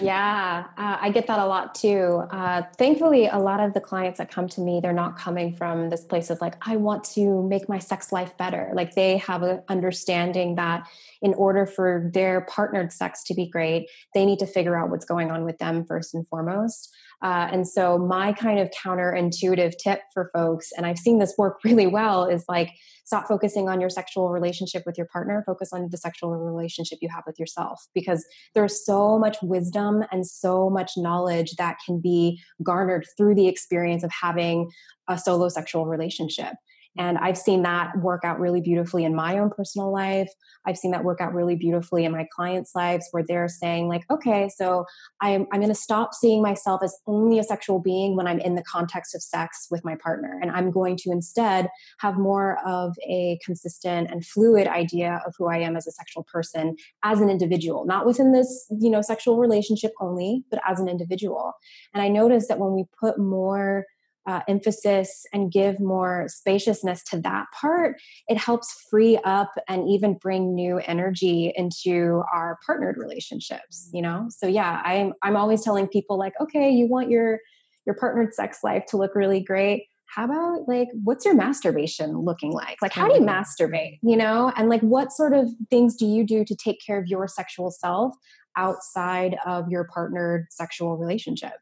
[0.00, 2.22] yeah, uh, I get that a lot too.
[2.30, 5.90] Uh, thankfully, a lot of the clients that come to me, they're not coming from
[5.90, 8.72] this place of like, I want to make my sex life better.
[8.74, 10.88] Like they have an understanding that
[11.20, 15.04] in order for their partnered sex to be great, they need to figure out what's
[15.04, 16.94] going on with them first and foremost.
[17.22, 21.58] Uh, and so, my kind of counterintuitive tip for folks, and I've seen this work
[21.64, 22.70] really well, is like
[23.04, 27.08] stop focusing on your sexual relationship with your partner, focus on the sexual relationship you
[27.08, 32.40] have with yourself, because there's so much wisdom and so much knowledge that can be
[32.62, 34.70] garnered through the experience of having
[35.08, 36.54] a solo sexual relationship.
[36.98, 40.30] And I've seen that work out really beautifully in my own personal life.
[40.66, 44.02] I've seen that work out really beautifully in my clients' lives where they're saying, like,
[44.10, 44.84] okay, so
[45.20, 48.56] I'm, I'm going to stop seeing myself as only a sexual being when I'm in
[48.56, 50.38] the context of sex with my partner.
[50.42, 51.68] And I'm going to instead
[52.00, 56.24] have more of a consistent and fluid idea of who I am as a sexual
[56.24, 60.88] person as an individual, not within this, you know, sexual relationship only, but as an
[60.88, 61.52] individual.
[61.94, 63.86] And I noticed that when we put more
[64.26, 67.96] uh, emphasis and give more spaciousness to that part,
[68.28, 73.88] it helps free up and even bring new energy into our partnered relationships.
[73.92, 77.40] You know, so yeah, I'm I'm always telling people like, okay, you want your
[77.86, 79.86] your partnered sex life to look really great.
[80.06, 82.78] How about like what's your masturbation looking like?
[82.82, 83.98] Like how do you masturbate?
[84.02, 84.52] You know?
[84.56, 87.70] And like what sort of things do you do to take care of your sexual
[87.70, 88.14] self
[88.56, 91.52] outside of your partnered sexual relationship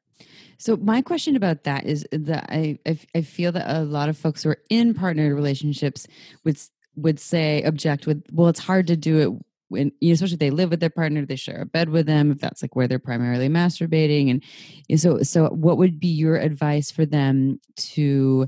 [0.59, 4.19] so my question about that is that I, I, I feel that a lot of
[4.19, 6.07] folks who are in partnered relationships
[6.45, 6.59] would
[6.97, 10.71] would say object with well it's hard to do it when especially if they live
[10.71, 13.49] with their partner they share a bed with them if that's like where they're primarily
[13.49, 14.43] masturbating and,
[14.89, 18.47] and so so what would be your advice for them to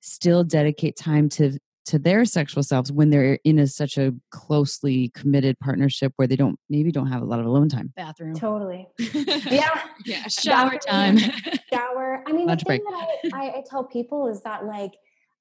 [0.00, 5.10] still dedicate time to to their sexual selves when they're in a, such a closely
[5.14, 8.86] committed partnership where they don't maybe don't have a lot of alone time bathroom totally
[9.50, 11.18] yeah yeah shower time
[11.72, 13.32] shower i mean Lunch the thing break.
[13.32, 14.92] that I, I, I tell people is that like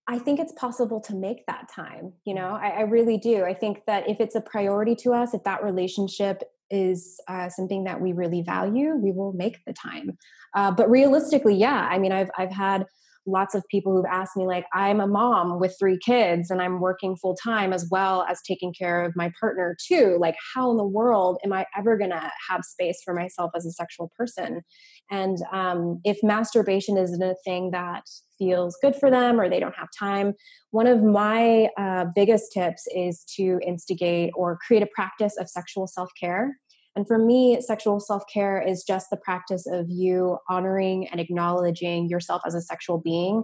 [0.08, 2.14] I think it's possible to make that time.
[2.26, 3.46] You know, I, I, really do.
[3.46, 7.84] I think that if it's a priority to us, if that relationship is uh, something
[7.84, 10.18] that we really value, we will make the time.
[10.56, 12.88] Uh, but realistically, yeah, I mean, I've I've had
[13.26, 16.80] lots of people who've asked me like i'm a mom with three kids and i'm
[16.80, 20.18] working full time as well as taking care of my partner too.
[20.20, 23.66] Like how in the world am i ever going to have space for myself as
[23.66, 24.62] a sexual person?
[25.10, 28.04] And um, if masturbation isn't a thing that
[28.40, 30.34] feels good for them or they don't have time
[30.72, 35.86] one of my uh, biggest tips is to instigate or create a practice of sexual
[35.86, 36.58] self-care
[36.96, 42.10] and for me, sexual self care is just the practice of you honoring and acknowledging
[42.10, 43.44] yourself as a sexual being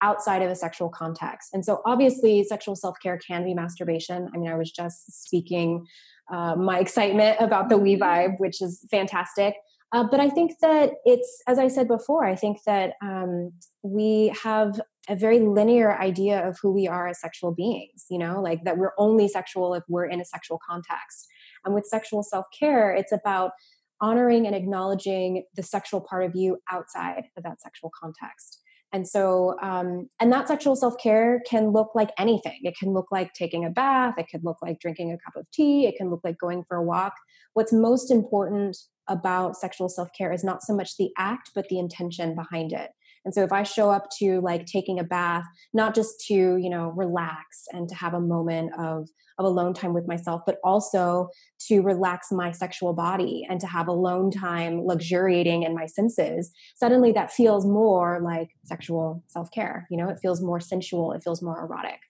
[0.00, 1.50] outside of a sexual context.
[1.52, 4.28] And so, obviously, sexual self care can be masturbation.
[4.34, 5.86] I mean, I was just speaking
[6.30, 9.54] uh, my excitement about the We Vibe, which is fantastic.
[9.92, 14.34] Uh, but I think that it's, as I said before, I think that um, we
[14.42, 18.64] have a very linear idea of who we are as sexual beings, you know, like
[18.64, 21.28] that we're only sexual if we're in a sexual context.
[21.64, 23.52] And with sexual self care, it's about
[24.00, 28.60] honoring and acknowledging the sexual part of you outside of that sexual context.
[28.92, 32.60] And so, um, and that sexual self care can look like anything.
[32.62, 34.14] It can look like taking a bath.
[34.16, 35.86] It could look like drinking a cup of tea.
[35.86, 37.12] It can look like going for a walk.
[37.52, 38.76] What's most important
[39.08, 42.90] about sexual self care is not so much the act, but the intention behind it.
[43.28, 46.70] And so if I show up to like taking a bath, not just to, you
[46.70, 51.28] know, relax and to have a moment of of alone time with myself, but also
[51.66, 57.12] to relax my sexual body and to have alone time luxuriating in my senses, suddenly
[57.12, 59.86] that feels more like sexual self-care.
[59.90, 62.00] You know, it feels more sensual, it feels more erotic.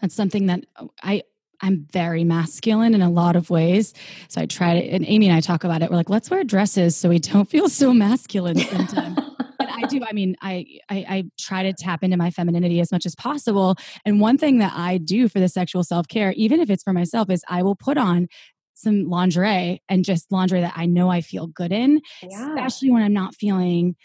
[0.00, 0.66] That's something that
[1.02, 1.24] I
[1.60, 3.92] I'm very masculine in a lot of ways.
[4.28, 5.90] So I try to, and Amy and I talk about it.
[5.90, 9.18] We're like, let's wear dresses so we don't feel so masculine sometimes.
[9.76, 10.00] I do.
[10.06, 13.76] I mean, I, I, I try to tap into my femininity as much as possible.
[14.04, 16.92] And one thing that I do for the sexual self care, even if it's for
[16.92, 18.28] myself, is I will put on
[18.74, 22.48] some lingerie and just lingerie that I know I feel good in, yeah.
[22.48, 23.96] especially when I'm not feeling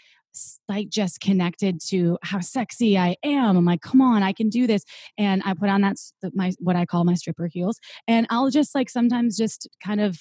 [0.68, 3.56] like just connected to how sexy I am.
[3.56, 4.84] I'm like, come on, I can do this.
[5.18, 5.96] And I put on that
[6.34, 10.18] my what I call my stripper heels, and I'll just like sometimes just kind of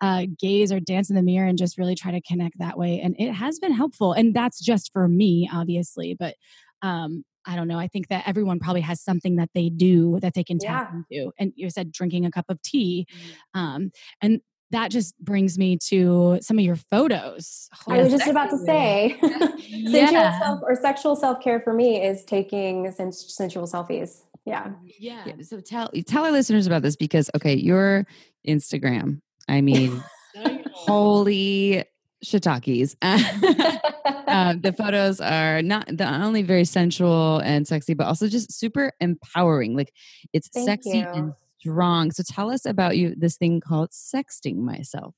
[0.00, 3.00] uh, gaze or dance in the mirror and just really try to connect that way.
[3.00, 4.12] And it has been helpful.
[4.12, 6.16] And that's just for me, obviously.
[6.18, 6.34] But
[6.82, 7.78] um, I don't know.
[7.78, 11.18] I think that everyone probably has something that they do that they can tap yeah.
[11.18, 11.32] into.
[11.38, 13.06] And you said drinking a cup of tea.
[13.10, 13.60] Mm-hmm.
[13.60, 17.68] Um, and that just brings me to some of your photos.
[17.88, 19.16] I was just about to say,
[19.68, 20.06] yeah.
[20.08, 24.22] sensual self or sexual self care for me is taking sens- sensual selfies.
[24.44, 24.72] Yeah.
[24.98, 25.24] yeah.
[25.26, 25.34] yeah.
[25.42, 28.06] So tell tell our listeners about this because okay, your
[28.46, 30.02] Instagram I mean,
[30.72, 31.84] holy
[32.24, 32.96] shiitakes.
[33.02, 38.92] uh, the photos are not the only very sensual and sexy, but also just super
[39.00, 39.76] empowering.
[39.76, 39.92] Like
[40.32, 41.06] it's Thank sexy you.
[41.06, 41.32] and
[41.64, 42.10] strong.
[42.10, 45.14] So tell us about you this thing called sexting myself.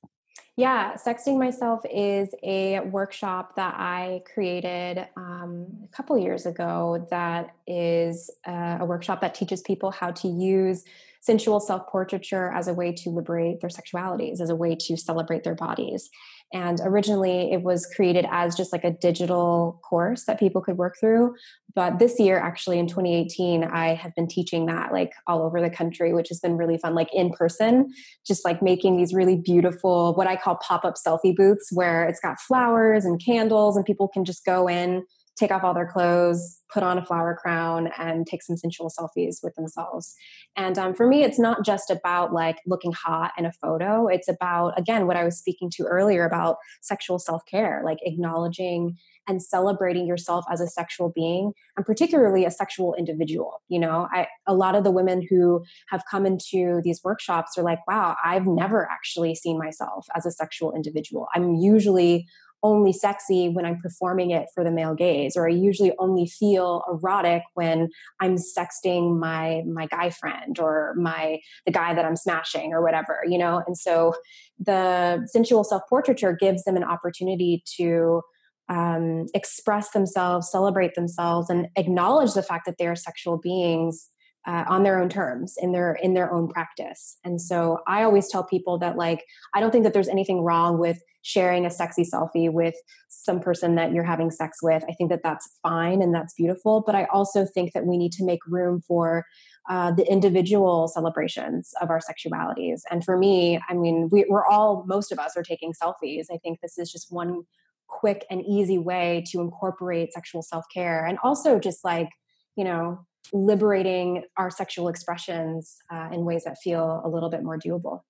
[0.55, 7.55] Yeah, Sexting Myself is a workshop that I created um, a couple years ago that
[7.67, 10.83] is uh, a workshop that teaches people how to use
[11.19, 15.43] sensual self portraiture as a way to liberate their sexualities, as a way to celebrate
[15.43, 16.09] their bodies.
[16.53, 20.95] And originally it was created as just like a digital course that people could work
[20.99, 21.35] through.
[21.75, 25.69] But this year, actually in 2018, I have been teaching that like all over the
[25.69, 27.93] country, which has been really fun, like in person,
[28.25, 32.19] just like making these really beautiful, what I call pop up selfie booths, where it's
[32.19, 35.05] got flowers and candles, and people can just go in
[35.37, 39.37] take off all their clothes, put on a flower crown, and take some sensual selfies
[39.43, 40.15] with themselves.
[40.55, 44.07] And um, for me, it's not just about like looking hot in a photo.
[44.07, 48.97] It's about, again, what I was speaking to earlier about sexual self care, like acknowledging
[49.27, 54.27] and celebrating yourself as a sexual being and particularly a sexual individual you know i
[54.47, 58.47] a lot of the women who have come into these workshops are like wow i've
[58.47, 62.25] never actually seen myself as a sexual individual i'm usually
[62.63, 66.83] only sexy when I'm performing it for the male gaze, or I usually only feel
[66.89, 67.89] erotic when
[68.19, 73.21] I'm sexting my my guy friend or my the guy that I'm smashing or whatever,
[73.27, 73.63] you know.
[73.65, 74.13] And so
[74.59, 78.21] the sensual self portraiture gives them an opportunity to
[78.69, 84.09] um, express themselves, celebrate themselves, and acknowledge the fact that they are sexual beings
[84.47, 87.17] uh, on their own terms in their in their own practice.
[87.23, 90.79] And so I always tell people that like I don't think that there's anything wrong
[90.79, 92.75] with sharing a sexy selfie with
[93.09, 94.81] some person that you're having sex with.
[94.87, 96.81] I think that that's fine and that's beautiful.
[96.85, 99.25] But I also think that we need to make room for
[99.69, 102.79] uh, the individual celebrations of our sexualities.
[102.89, 106.27] And for me, I mean, we, we're all, most of us are taking selfies.
[106.31, 107.41] I think this is just one
[107.87, 112.09] quick and easy way to incorporate sexual self care and also just like,
[112.55, 117.57] you know, liberating our sexual expressions uh, in ways that feel a little bit more
[117.57, 118.01] doable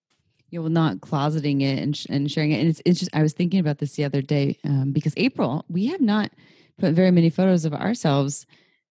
[0.49, 2.59] you know, not closeting it and, sh- and sharing it.
[2.59, 5.65] And it's, it's just, I was thinking about this the other day um, because April,
[5.67, 6.31] we have not
[6.77, 8.45] put very many photos of ourselves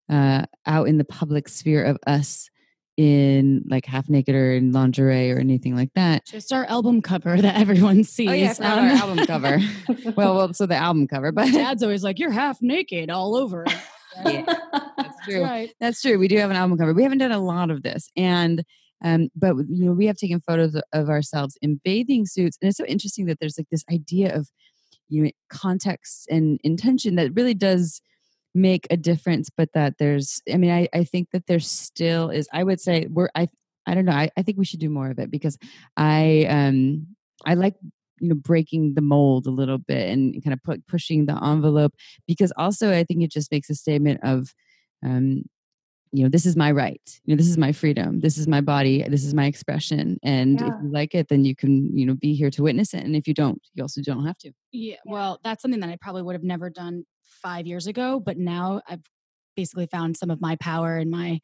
[0.09, 2.51] uh, out in the public sphere of us
[2.97, 6.24] in like half naked or in lingerie or anything like that.
[6.27, 8.29] Just our album cover that everyone sees.
[8.29, 9.59] Oh yeah, um, our album cover.
[10.16, 13.66] well, well, so the album cover, but Dad's always like, "You're half naked all over."
[14.25, 14.43] yeah,
[14.97, 15.41] that's true.
[15.41, 15.75] That's, right.
[15.81, 16.19] that's true.
[16.19, 16.95] We do have an album cover.
[16.95, 18.64] We haven't done a lot of this, and
[19.05, 22.79] um, but you know, we have taken photos of ourselves in bathing suits, and it's
[22.79, 24.49] so interesting that there's like this idea of
[25.09, 28.01] you know context and intention that really does
[28.55, 29.51] make a difference.
[29.55, 32.49] But that there's, I mean, I, I think that there still is.
[32.53, 33.29] I would say we're.
[33.35, 33.49] I
[33.87, 34.12] I don't know.
[34.12, 35.59] I, I think we should do more of it because
[35.97, 37.07] I um
[37.45, 37.75] I like
[38.21, 41.95] you know breaking the mold a little bit and kind of put, pushing the envelope
[42.27, 44.53] because also I think it just makes a statement of
[45.05, 45.43] um,
[46.12, 47.21] you know this is my right.
[47.25, 48.21] You know this is my freedom.
[48.21, 49.03] This is my body.
[49.09, 50.19] This is my expression.
[50.23, 50.69] And yeah.
[50.69, 53.17] if you like it then you can you know be here to witness it and
[53.17, 54.53] if you don't you also don't have to.
[54.73, 57.05] Yeah well that's something that i probably would have never done
[57.43, 59.03] five years ago but now i've
[59.57, 61.41] basically found some of my power and my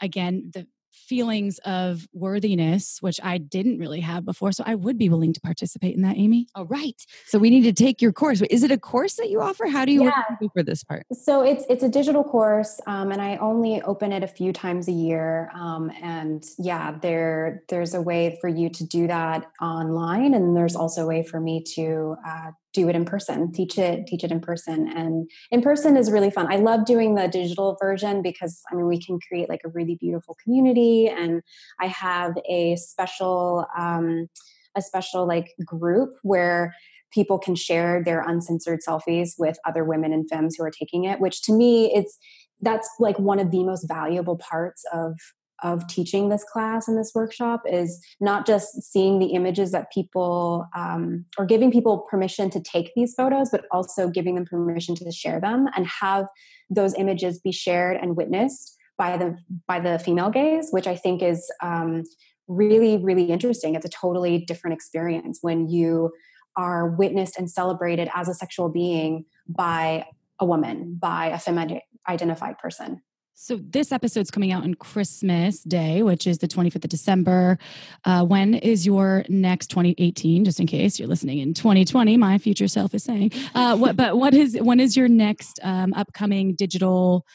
[0.00, 4.52] again the feelings of worthiness, which I didn't really have before.
[4.52, 6.46] So I would be willing to participate in that, Amy.
[6.54, 7.00] All right.
[7.26, 8.40] So we need to take your course.
[8.42, 9.66] Is it a course that you offer?
[9.66, 10.22] How do you yeah.
[10.52, 11.06] for this part?
[11.12, 14.88] So it's it's a digital course, um, and I only open it a few times
[14.88, 15.50] a year.
[15.54, 20.76] Um, and yeah, there there's a way for you to do that online, and there's
[20.76, 24.30] also a way for me to uh, do it in person teach it teach it
[24.30, 24.88] in person.
[24.94, 26.52] And in person is really fun.
[26.52, 29.94] I love doing the digital version because i mean we can create like a really
[29.94, 31.08] beautiful community.
[31.08, 31.42] And
[31.80, 34.28] i have a special um,
[34.76, 36.74] a special like group where
[37.12, 41.20] people can share their uncensored selfies with other women and femmes who are taking it
[41.20, 42.18] which to me it's
[42.60, 45.16] that's like one of the most valuable parts of
[45.62, 50.66] of teaching this class and this workshop is not just seeing the images that people
[50.76, 55.10] um, or giving people permission to take these photos but also giving them permission to
[55.12, 56.26] share them and have
[56.68, 59.36] those images be shared and witnessed by the
[59.66, 62.04] by the female gaze which i think is um,
[62.48, 63.74] really really interesting.
[63.74, 66.12] It's a totally different experience when you
[66.56, 70.06] are witnessed and celebrated as a sexual being by
[70.40, 73.00] a woman by a feminine identified person
[73.34, 77.58] so this episode's coming out on Christmas Day, which is the 25th of December.
[78.04, 80.44] Uh, when is your next 2018?
[80.44, 83.32] Just in case you're listening in 2020, my future self is saying.
[83.54, 87.26] Uh, what, but what is when is your next um, upcoming digital?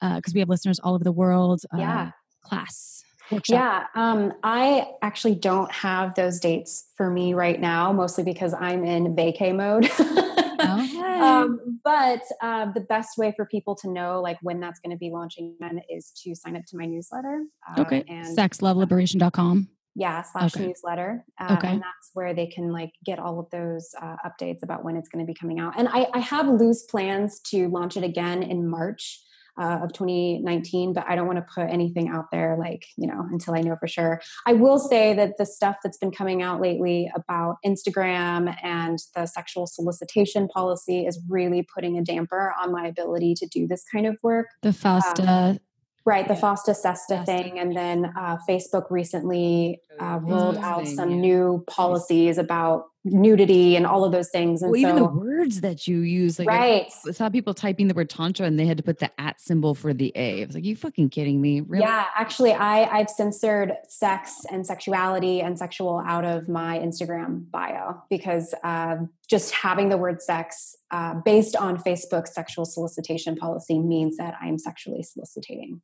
[0.00, 1.62] Because uh, we have listeners all over the world.
[1.74, 2.10] Uh, yeah.
[2.42, 3.02] Class.
[3.32, 3.54] Workshop.
[3.54, 8.84] Yeah, um, I actually don't have those dates for me right now, mostly because I'm
[8.84, 9.90] in vacay mode.
[10.94, 11.20] okay.
[11.20, 14.98] um, but uh, the best way for people to know like when that's going to
[14.98, 17.44] be launching then is to sign up to my newsletter.
[17.68, 18.04] Uh, okay.
[18.08, 19.68] And sexloveliberation.com.
[19.98, 20.66] Yeah, slash okay.
[20.66, 21.24] newsletter.
[21.40, 21.68] Uh, okay.
[21.68, 25.08] And that's where they can like get all of those uh, updates about when it's
[25.08, 25.72] going to be coming out.
[25.78, 29.22] And I, I have loose plans to launch it again in March
[29.58, 33.26] uh, of 2019, but I don't want to put anything out there like, you know,
[33.30, 34.20] until I know for sure.
[34.46, 39.26] I will say that the stuff that's been coming out lately about Instagram and the
[39.26, 44.06] sexual solicitation policy is really putting a damper on my ability to do this kind
[44.06, 44.48] of work.
[44.62, 45.28] The FOSTA.
[45.28, 45.58] Um,
[46.06, 47.58] Right, the FOSTA SESTA thing.
[47.58, 54.04] And then uh, Facebook recently uh, rolled out some new policies about nudity and all
[54.04, 54.62] of those things.
[54.62, 56.90] And well, so, even the words that you use, like right.
[57.06, 59.74] I saw people typing the word tantra and they had to put the at symbol
[59.74, 60.42] for the A.
[60.42, 61.60] I was like, you fucking kidding me?
[61.60, 61.84] Really?
[61.84, 68.02] Yeah, actually, I I've censored sex and sexuality and sexual out of my Instagram bio
[68.10, 68.96] because uh,
[69.28, 74.48] just having the word sex uh, based on Facebook's sexual solicitation policy means that I
[74.48, 75.80] am sexually soliciting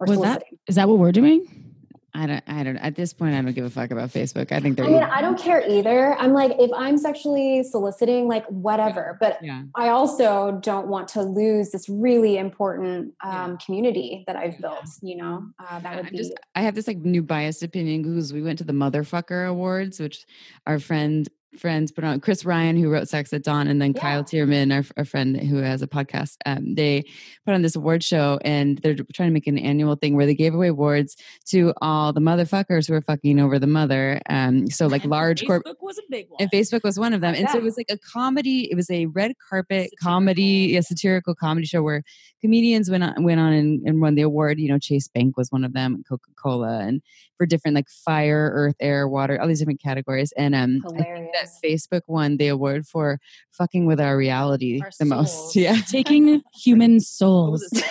[0.00, 0.58] or Was soliciting.
[0.66, 1.68] is that what we're doing?
[2.14, 2.42] I don't.
[2.46, 2.78] I don't.
[2.78, 4.50] At this point, I don't give a fuck about Facebook.
[4.50, 4.86] I think they're.
[4.86, 6.14] I mean, I don't care either.
[6.14, 9.18] I'm like, if I'm sexually soliciting, like whatever.
[9.20, 9.64] But yeah.
[9.74, 14.88] I also don't want to lose this really important um, community that I've built.
[15.02, 16.16] You know, uh, that would I be.
[16.16, 20.00] just I have this like new biased opinion because we went to the Motherfucker Awards,
[20.00, 20.24] which
[20.66, 24.00] our friend friends put on Chris Ryan, who wrote Sex at Dawn, and then Yeah.
[24.00, 26.36] Kyle Tierman, our, our friend who has a podcast.
[26.44, 27.04] Um, they
[27.46, 30.34] put on this award show, and they're trying to make an annual thing where they
[30.34, 34.20] gave away awards to all the motherfuckers who are fucking over the mother.
[34.28, 35.62] Um, so like large corp.
[35.80, 36.42] was a big one.
[36.42, 37.34] And Facebook was one of them.
[37.34, 39.96] And so it was like a comedy, it was a red carpet Satirical.
[40.06, 42.02] comedy, a satirical comedy show where
[42.40, 44.58] comedians went on went on and, and won the award.
[44.60, 47.00] You know, Chase Bank was one of them, Coca Cola, and
[47.36, 50.32] for different like fire, earth, air, water, all these different categories.
[50.36, 53.18] And um, think that Facebook won the award for
[53.50, 55.54] fucking with our reality Our the most.
[55.56, 55.76] Yeah.
[55.88, 57.64] taking human souls.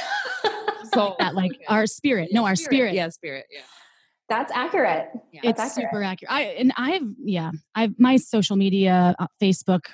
[0.94, 2.30] So that like our spirit.
[2.32, 2.94] No, our spirit.
[2.96, 3.46] Yeah, spirit.
[3.52, 3.60] Yeah.
[4.30, 5.10] That's accurate.
[5.32, 5.42] Yeah.
[5.44, 5.90] it's That's accurate.
[5.92, 6.32] super accurate.
[6.32, 9.86] I and I've yeah, I've my social media, uh, Facebook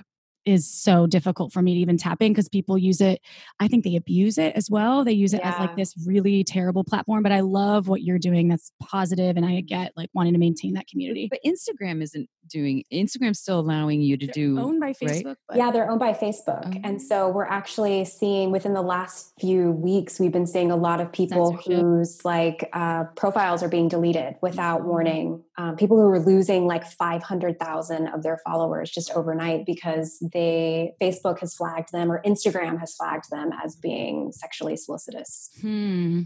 [0.46, 3.22] is so difficult for me to even tap in because people use it.
[3.60, 5.04] I think they abuse it as well.
[5.04, 7.24] They use it as like this really terrible platform.
[7.24, 8.48] But I love what you're doing.
[8.48, 11.28] That's positive, and I get like wanting to maintain that community.
[11.30, 14.98] But Instagram isn't doing Instagram's still allowing you to do owned by right?
[14.98, 15.36] Facebook.
[15.48, 16.76] But Yeah, they're owned by Facebook.
[16.76, 16.82] Oh.
[16.84, 21.00] And so we're actually seeing within the last few weeks, we've been seeing a lot
[21.00, 24.86] of people whose like uh, profiles are being deleted without Mhm.
[24.86, 25.44] warning.
[25.58, 31.39] Um, people who are losing like 500,000 of their followers just overnight because they, Facebook
[31.39, 35.51] has flagged them or Instagram has flagged them as being sexually solicitous.
[35.62, 36.24] Hmm.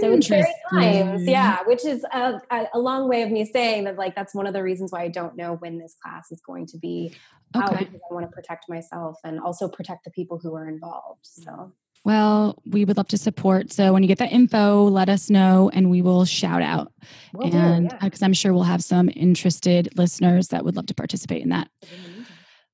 [0.00, 3.96] So it's scary times, yeah, which is a, a, long way of me saying that
[3.96, 6.66] like that's one of the reasons why I don't know when this class is going
[6.66, 7.14] to be
[7.54, 7.84] out Okay.
[7.84, 11.20] because I want to protect myself and also protect the people who are involved.
[11.22, 11.72] So
[12.06, 13.72] Well, we would love to support.
[13.72, 16.92] So when you get that info, let us know and we will shout out.
[17.32, 17.98] Do, and yeah.
[18.00, 21.68] because I'm sure we'll have some interested listeners that would love to participate in that.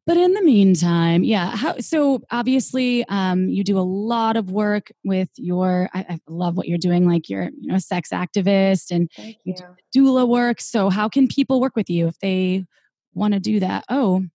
[0.04, 1.56] But in the meantime, yeah.
[1.56, 5.88] How, so obviously, um, you do a lot of work with your.
[5.94, 7.08] I, I love what you're doing.
[7.08, 9.54] Like you're, you know, a sex activist and you you.
[9.96, 10.60] doula work.
[10.60, 12.66] So how can people work with you if they
[13.14, 13.86] want to do that?
[13.88, 14.26] Oh,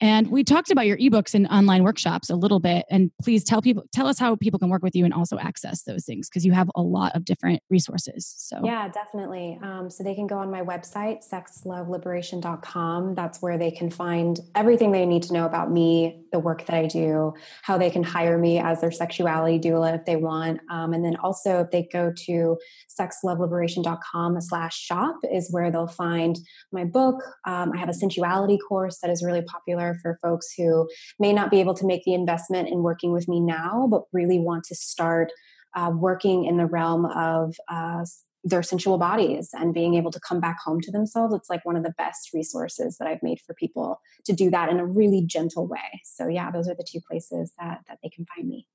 [0.00, 2.84] and we talked about your ebooks and online workshops a little bit.
[2.90, 5.84] And please tell people, tell us how people can work with you and also access
[5.84, 8.34] those things because you have a lot of different resources.
[8.36, 9.58] So Yeah, definitely.
[9.62, 13.14] Um, so they can go on my website, sexloveliberation.com.
[13.14, 16.76] That's where they can find everything they need to know about me, the work that
[16.76, 17.32] I do,
[17.62, 20.60] how they can hire me as their sexuality doula if they want.
[20.70, 22.58] Um, and then also if they go to
[23.00, 26.38] sexloveliberation.com slash shop is where they'll find
[26.70, 27.22] my book.
[27.46, 31.50] Um, I have a sensuality course that is really popular for folks who may not
[31.50, 34.74] be able to make the investment in working with me now, but really want to
[34.74, 35.32] start
[35.74, 38.04] uh, working in the realm of uh,
[38.44, 41.34] their sensual bodies and being able to come back home to themselves.
[41.34, 44.68] It's like one of the best resources that I've made for people to do that
[44.68, 46.00] in a really gentle way.
[46.04, 48.66] So yeah, those are the two places that that they can find me.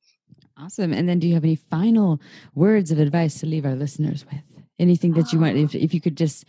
[0.57, 0.91] Awesome.
[0.93, 2.21] And then do you have any final
[2.53, 4.50] words of advice to leave our listeners with?
[4.81, 6.43] Anything that you want, if, if you could just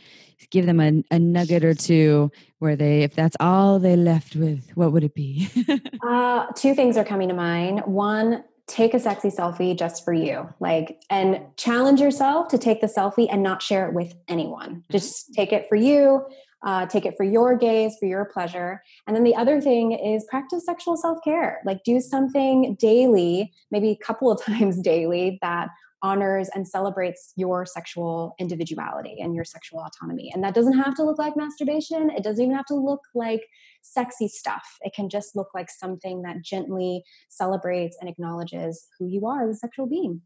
[0.51, 4.71] give them a, a nugget or two where they, if that's all they left with,
[4.75, 5.49] what would it be?
[6.05, 7.81] Uh, two things are coming to mind.
[7.87, 12.89] One, take a sexy selfie just for you, like, and challenge yourself to take the
[12.89, 14.83] selfie and not share it with anyone.
[14.91, 16.27] Just take it for you.
[16.65, 18.83] Uh, take it for your gaze, for your pleasure.
[19.07, 21.61] And then the other thing is practice sexual self care.
[21.65, 25.69] Like, do something daily, maybe a couple of times daily, that
[26.03, 30.31] honors and celebrates your sexual individuality and your sexual autonomy.
[30.35, 32.11] And that doesn't have to look like masturbation.
[32.11, 33.47] It doesn't even have to look like
[33.83, 34.79] sexy stuff.
[34.83, 39.57] It can just look like something that gently celebrates and acknowledges who you are as
[39.57, 40.23] a sexual being.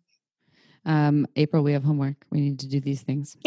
[0.85, 2.25] um, April, we have homework.
[2.31, 3.37] We need to do these things.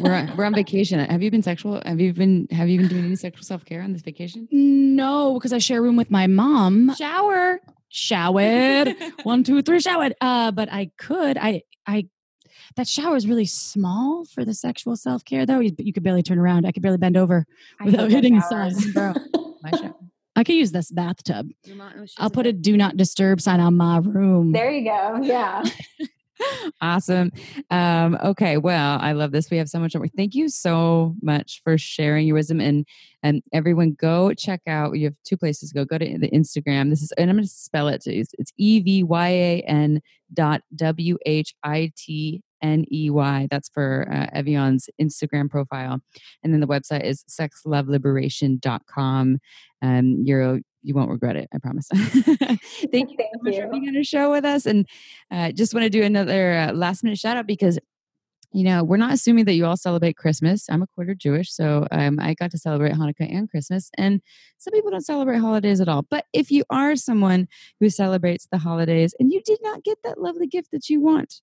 [0.00, 0.98] We're on, we're on vacation.
[0.98, 1.80] Have you been sexual?
[1.86, 4.48] Have you been, have you been doing any sexual self care on this vacation?
[4.50, 6.92] no, because I share a room with my mom.
[6.96, 7.60] Shower,
[7.94, 8.94] showered.
[9.22, 10.14] One, two, three, showered.
[10.20, 11.38] Uh, but I could.
[11.38, 12.08] I, I.
[12.76, 15.60] That shower is really small for the sexual self care, though.
[15.60, 16.66] You, you could barely turn around.
[16.66, 17.46] I could barely bend over.
[17.80, 18.84] I Without hitting the showers.
[18.84, 19.14] side, bro.
[19.62, 19.94] My shower.
[20.36, 21.50] I could use this bathtub.
[21.64, 24.50] Your mom- she's I'll put a do not disturb sign on my room.
[24.52, 25.20] there you go.
[25.22, 25.62] Yeah.
[26.80, 27.32] awesome.
[27.70, 29.50] Um, okay, well, I love this.
[29.50, 29.94] We have so much.
[30.16, 32.86] Thank you so much for sharing your wisdom, and
[33.22, 34.98] and everyone, go check out.
[34.98, 35.84] You have two places to go.
[35.84, 36.90] Go to the Instagram.
[36.90, 38.02] This is, and I'm going to spell it.
[38.06, 40.00] It's, it's E V Y A N
[40.32, 43.48] dot W H I T N E Y.
[43.50, 44.28] That's for uh,
[45.00, 46.00] Instagram profile,
[46.42, 49.38] and then the website is sexloveliberation.com.
[49.82, 51.48] Um, you're you won't regret it.
[51.52, 51.88] I promise.
[51.92, 53.62] Thank you Thank so much you.
[53.62, 54.66] for being on the show with us.
[54.66, 54.86] And
[55.30, 57.78] uh, just want to do another uh, last minute shout out because
[58.54, 60.66] you know, we're not assuming that you all celebrate Christmas.
[60.70, 63.90] I'm a quarter Jewish, so um, I got to celebrate Hanukkah and Christmas.
[63.98, 64.22] And
[64.58, 66.02] some people don't celebrate holidays at all.
[66.08, 67.48] But if you are someone
[67.80, 71.40] who celebrates the holidays and you did not get that lovely gift that you want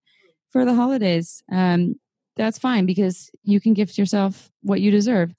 [0.51, 1.95] for the holidays, um,
[2.37, 5.33] that's fine because you can gift yourself what you deserve.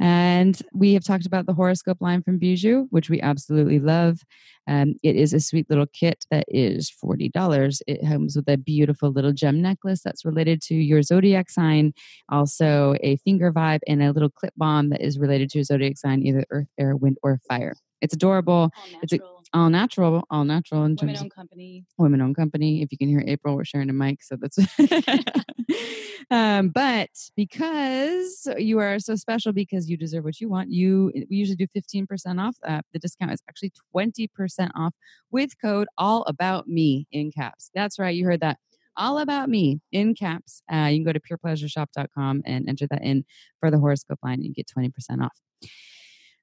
[0.00, 4.20] And we have talked about the horoscope line from Bijoux, which we absolutely love.
[4.66, 7.80] Um, it is a sweet little kit that is $40.
[7.86, 11.92] It comes with a beautiful little gem necklace that's related to your zodiac sign,
[12.28, 15.96] also a finger vibe, and a little clip balm that is related to your zodiac
[15.96, 17.76] sign, either earth, air, wind, or fire.
[18.00, 18.70] It's adorable.
[19.02, 19.18] It's a,
[19.52, 21.84] all natural, all natural in women owned company.
[21.98, 22.82] Women owned company.
[22.82, 24.58] If you can hear April, we're sharing a mic, so that's.
[26.30, 31.36] um, but because you are so special, because you deserve what you want, you we
[31.36, 32.56] usually do fifteen percent off.
[32.66, 34.94] Uh, the discount is actually twenty percent off
[35.30, 37.70] with code All About Me in caps.
[37.74, 38.58] That's right, you heard that.
[38.96, 40.62] All about me in caps.
[40.72, 43.24] Uh, you can go to purepleasureshop.com and enter that in
[43.58, 44.34] for the horoscope line.
[44.34, 45.32] And you get 20% off.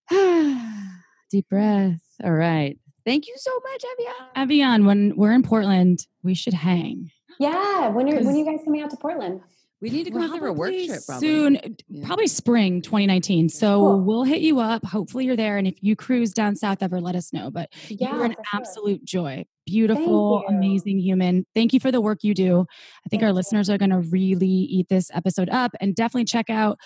[1.31, 2.01] Deep breath.
[2.21, 2.77] All right.
[3.05, 4.47] Thank you so much, Ev'Yan.
[4.47, 7.11] Ev'Yan, when we're in Portland, we should hang.
[7.39, 9.41] Yeah, when are when are you guys coming out to Portland?
[9.81, 11.27] We need to come out for a work trip probably.
[11.27, 12.05] soon, yeah.
[12.05, 13.49] probably spring 2019.
[13.49, 13.99] So cool.
[14.01, 14.85] we'll hit you up.
[14.85, 15.57] Hopefully you're there.
[15.57, 17.49] And if you cruise down south ever, let us know.
[17.49, 19.23] But yeah, you're an absolute sure.
[19.23, 19.45] joy.
[19.65, 21.47] Beautiful, amazing human.
[21.55, 22.59] Thank you for the work you do.
[22.59, 23.33] I think Thank our you.
[23.33, 26.77] listeners are going to really eat this episode up and definitely check out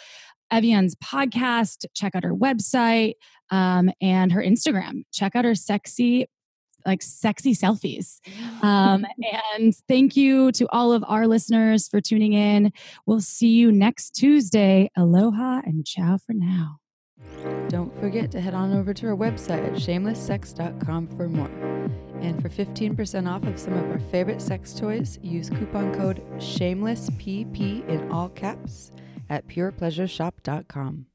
[0.52, 3.14] Ev'Yan's podcast, check out her website
[3.52, 5.04] um, and her Instagram.
[5.12, 6.28] Check out her sexy,
[6.86, 8.20] like sexy selfies.
[8.62, 9.06] Um,
[9.58, 12.72] and thank you to all of our listeners for tuning in.
[13.06, 14.90] We'll see you next Tuesday.
[14.96, 16.78] Aloha and ciao for now.
[17.70, 21.50] Don't forget to head on over to our website at shamelesssex.com for more.
[22.22, 27.88] And for 15% off of some of our favorite sex toys, use coupon code SHAMELESSPP
[27.88, 28.92] in all caps
[29.30, 31.06] at purepleasureshop.com.